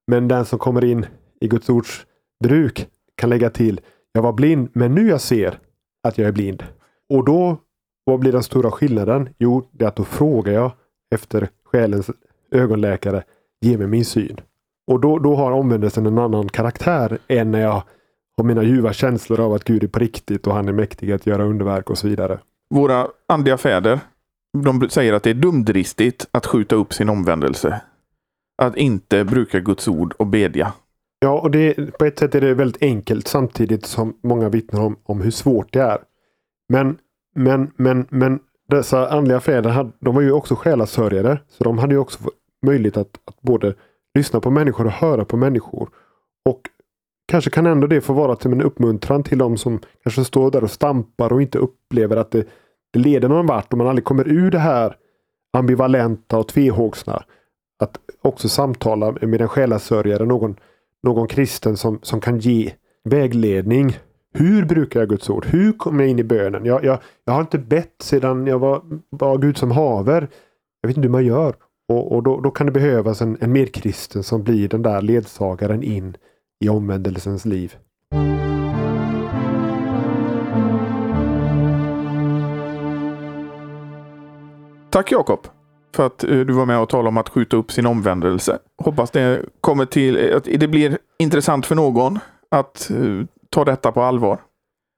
Men 0.06 0.28
den 0.28 0.44
som 0.44 0.58
kommer 0.58 0.84
in 0.84 1.06
i 1.40 1.48
Guds 1.48 1.68
ords 1.68 2.07
bruk 2.44 2.88
kan 3.14 3.31
lägga 3.31 3.51
till. 3.51 3.81
Jag 4.12 4.22
var 4.22 4.33
blind 4.33 4.68
men 4.72 4.94
nu 4.94 5.09
jag 5.09 5.20
ser 5.20 5.59
att 6.03 6.18
jag 6.18 6.29
är 6.29 6.33
blind. 6.33 6.64
Och 7.09 7.24
då, 7.24 7.57
vad 8.05 8.20
blir 8.20 8.33
den 8.33 8.42
stora 8.42 8.70
skillnaden? 8.70 9.29
Jo, 9.38 9.68
det 9.72 9.85
är 9.85 9.88
att 9.88 9.96
då 9.96 10.05
frågar 10.05 10.53
jag 10.53 10.72
efter 11.14 11.48
själens 11.64 12.11
ögonläkare. 12.51 13.24
Ge 13.61 13.79
mig 13.79 13.87
min 13.87 14.05
syn. 14.05 14.40
Och 14.87 15.01
då, 15.01 15.18
då 15.18 15.35
har 15.35 15.53
omvändelsen 15.53 16.07
en 16.07 16.18
annan 16.18 16.48
karaktär 16.48 17.18
än 17.29 17.51
när 17.51 17.61
jag 17.61 17.83
har 18.37 18.44
mina 18.44 18.62
ljuva 18.62 18.92
känslor 18.92 19.40
av 19.40 19.53
att 19.53 19.64
Gud 19.64 19.85
är 19.85 19.88
på 19.88 19.98
riktigt 19.98 20.46
och 20.46 20.55
han 20.55 20.68
är 20.68 20.72
mäktig 20.72 21.12
att 21.12 21.27
göra 21.27 21.44
underverk 21.44 21.90
och 21.90 21.98
så 21.98 22.09
vidare. 22.09 22.38
Våra 22.74 23.09
andliga 23.29 23.59
fäder, 23.59 24.01
de 24.64 24.88
säger 24.90 25.12
att 25.12 25.22
det 25.22 25.31
är 25.31 25.35
dumdristigt 25.35 26.27
att 26.31 26.46
skjuta 26.46 26.77
upp 26.77 26.94
sin 26.94 27.09
omvändelse. 27.09 27.81
Att 28.62 28.77
inte 28.77 29.24
bruka 29.24 29.61
Guds 29.61 29.88
ord 29.88 30.14
och 30.18 30.27
bedja. 30.27 30.72
Ja, 31.20 31.40
och 31.40 31.50
det, 31.50 31.98
på 31.98 32.04
ett 32.04 32.18
sätt 32.18 32.35
är 32.35 32.40
det 32.40 32.54
väldigt 32.54 32.83
enkelt 32.83 33.28
samtidigt 33.28 33.87
som 33.87 34.16
många 34.22 34.48
vittnar 34.48 34.81
om, 34.81 34.96
om 35.02 35.20
hur 35.20 35.31
svårt 35.31 35.72
det 35.72 35.81
är. 35.81 35.98
Men, 36.68 36.98
men, 37.35 37.70
men, 37.76 38.07
men 38.11 38.40
dessa 38.68 39.09
andliga 39.09 39.40
fäder 39.40 39.70
hade, 39.70 39.90
de 40.00 40.14
var 40.14 40.22
ju 40.22 40.33
också 40.33 40.54
själasörjare. 40.54 41.38
Så 41.48 41.64
de 41.64 41.78
hade 41.78 41.94
ju 41.94 41.98
också 41.98 42.18
möjlighet 42.66 42.96
att, 42.96 43.20
att 43.24 43.40
både 43.42 43.74
lyssna 44.14 44.40
på 44.40 44.50
människor 44.50 44.87
och 44.87 44.92
höra 44.92 45.24
på 45.24 45.37
människor. 45.37 45.88
Och 46.44 46.61
kanske 47.28 47.50
kan 47.50 47.66
ändå 47.66 47.87
det 47.87 48.00
få 48.00 48.12
vara 48.12 48.37
till 48.37 48.52
en 48.52 48.62
uppmuntran 48.62 49.22
till 49.22 49.38
de 49.38 49.57
som 49.57 49.81
kanske 50.02 50.24
står 50.24 50.50
där 50.50 50.64
och 50.64 50.70
stampar 50.70 51.33
och 51.33 51.42
inte 51.42 51.59
upplever 51.59 52.16
att 52.16 52.31
det, 52.31 52.48
det 52.92 52.98
leder 52.98 53.28
någon 53.28 53.46
vart 53.46 53.72
och 53.72 53.78
man 53.78 53.87
aldrig 53.87 54.04
kommer 54.04 54.28
ur 54.28 54.50
det 54.50 54.59
här 54.59 54.96
ambivalenta 55.52 56.38
och 56.38 56.48
tvehågsna. 56.48 57.22
Att 57.78 57.98
också 58.22 58.48
samtala 58.48 59.14
med 59.20 59.40
en 59.40 59.48
själasörjare, 59.48 60.24
någon, 60.24 60.57
någon 61.02 61.28
kristen 61.28 61.76
som, 61.76 61.98
som 62.02 62.20
kan 62.20 62.38
ge 62.38 62.72
vägledning. 63.04 63.96
Hur 64.34 64.64
brukar 64.64 65.00
jag 65.00 65.08
Guds 65.08 65.30
ord? 65.30 65.46
Hur 65.46 65.72
kommer 65.72 66.04
jag 66.04 66.11
in 66.11 66.18
i 66.18 66.24
bönen? 66.24 66.64
Jag, 66.64 66.84
jag, 66.84 66.98
jag 67.24 67.32
har 67.32 67.40
inte 67.40 67.58
bett 67.58 67.94
sedan 68.02 68.46
jag 68.46 68.58
var, 68.58 68.82
var 69.11 69.38
Gud 69.38 69.58
som 69.58 69.70
haver. 69.70 70.28
Jag 70.80 70.88
vet 70.88 70.96
inte 70.96 71.06
hur 71.06 71.12
man 71.12 71.26
gör. 71.26 71.54
Och, 71.88 72.12
och 72.12 72.22
då, 72.22 72.40
då, 72.40 72.50
kan 72.50 72.66
det 72.66 72.72
behövas 72.72 73.20
en, 73.20 73.38
en 73.40 73.52
medkristen 73.52 74.22
som 74.22 74.42
blir 74.42 74.68
den 74.68 74.82
där 74.82 75.02
ledsagaren 75.02 75.82
in 75.82 76.16
i 76.64 76.68
omvändelsens 76.68 77.44
liv. 77.44 77.76
Tack 84.90 85.12
Jakob 85.12 85.46
för 85.96 86.07
att 86.07 86.24
eh, 86.24 86.31
du 86.31 86.53
var 86.53 86.66
med 86.66 86.79
och 86.79 86.88
talade 86.88 87.09
om 87.09 87.16
att 87.16 87.29
skjuta 87.29 87.57
upp 87.57 87.72
sin 87.72 87.87
omvändelse. 87.87 88.59
Hoppas 88.85 89.11
det 89.11 89.42
kommer 89.61 89.85
till 89.85 90.35
att 90.35 90.44
det 90.44 90.68
blir 90.68 90.98
intressant 91.18 91.66
för 91.66 91.74
någon 91.74 92.18
att 92.51 92.90
uh, 92.94 93.24
ta 93.51 93.64
detta 93.64 93.92
på 93.92 94.03
allvar. 94.03 94.38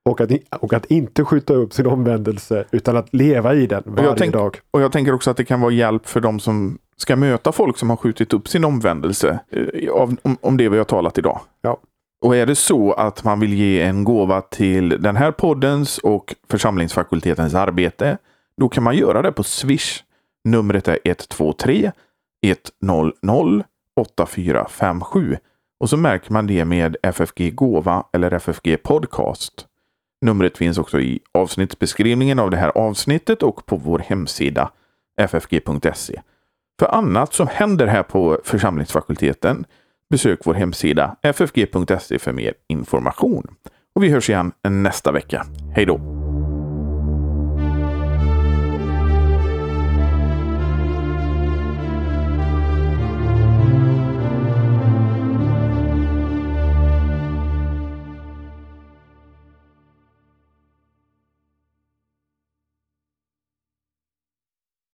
Och 0.09 0.21
att, 0.21 0.31
och 0.51 0.73
att 0.73 0.85
inte 0.85 1.25
skjuta 1.25 1.53
upp 1.53 1.73
sin 1.73 1.87
omvändelse 1.87 2.65
utan 2.71 2.97
att 2.97 3.13
leva 3.13 3.53
i 3.53 3.67
den 3.67 3.83
varje 3.85 4.09
och 4.09 4.17
tänk, 4.17 4.33
dag. 4.33 4.59
Och 4.71 4.81
jag 4.81 4.91
tänker 4.91 5.13
också 5.13 5.31
att 5.31 5.37
det 5.37 5.45
kan 5.45 5.61
vara 5.61 5.71
hjälp 5.71 6.07
för 6.07 6.19
de 6.19 6.39
som 6.39 6.77
ska 6.97 7.15
möta 7.15 7.51
folk 7.51 7.77
som 7.77 7.89
har 7.89 7.97
skjutit 7.97 8.33
upp 8.33 8.47
sin 8.47 8.65
omvändelse 8.65 9.39
av, 9.91 10.15
om, 10.21 10.37
om 10.41 10.57
det 10.57 10.69
vi 10.69 10.77
har 10.77 10.83
talat 10.83 11.17
idag. 11.17 11.39
Ja. 11.61 11.77
Och 12.21 12.35
är 12.35 12.45
det 12.45 12.55
så 12.55 12.93
att 12.93 13.23
man 13.23 13.39
vill 13.39 13.53
ge 13.53 13.81
en 13.81 14.03
gåva 14.03 14.41
till 14.41 14.89
den 14.89 15.15
här 15.15 15.31
poddens 15.31 15.97
och 15.97 16.35
församlingsfakultetens 16.49 17.53
arbete, 17.53 18.17
då 18.57 18.69
kan 18.69 18.83
man 18.83 18.95
göra 18.95 19.21
det 19.21 19.31
på 19.31 19.43
Swish 19.43 20.03
Numret 20.43 20.87
är 20.87 20.99
123 21.05 21.91
100 22.81 23.63
8457 23.95 25.37
och 25.79 25.89
så 25.89 25.97
märker 25.97 26.33
man 26.33 26.47
det 26.47 26.65
med 26.65 26.97
FFG 27.03 27.55
Gåva 27.55 28.03
eller 28.13 28.31
FFG 28.31 28.83
Podcast. 28.83 29.67
Numret 30.25 30.57
finns 30.57 30.77
också 30.77 30.99
i 30.99 31.19
avsnittsbeskrivningen 31.31 32.39
av 32.39 32.51
det 32.51 32.57
här 32.57 32.77
avsnittet 32.77 33.43
och 33.43 33.65
på 33.65 33.75
vår 33.75 33.99
hemsida 33.99 34.71
ffg.se. 35.17 36.21
För 36.79 36.95
annat 36.95 37.33
som 37.33 37.47
händer 37.47 37.87
här 37.87 38.03
på 38.03 38.39
församlingsfakulteten 38.43 39.65
besök 40.09 40.39
vår 40.43 40.53
hemsida 40.53 41.15
ffg.se 41.23 42.19
för 42.19 42.31
mer 42.31 42.53
information. 42.67 43.55
Och 43.95 44.03
vi 44.03 44.09
hörs 44.09 44.29
igen 44.29 44.51
nästa 44.63 45.11
vecka. 45.11 45.45
Hej 45.75 45.85
då! 45.85 46.20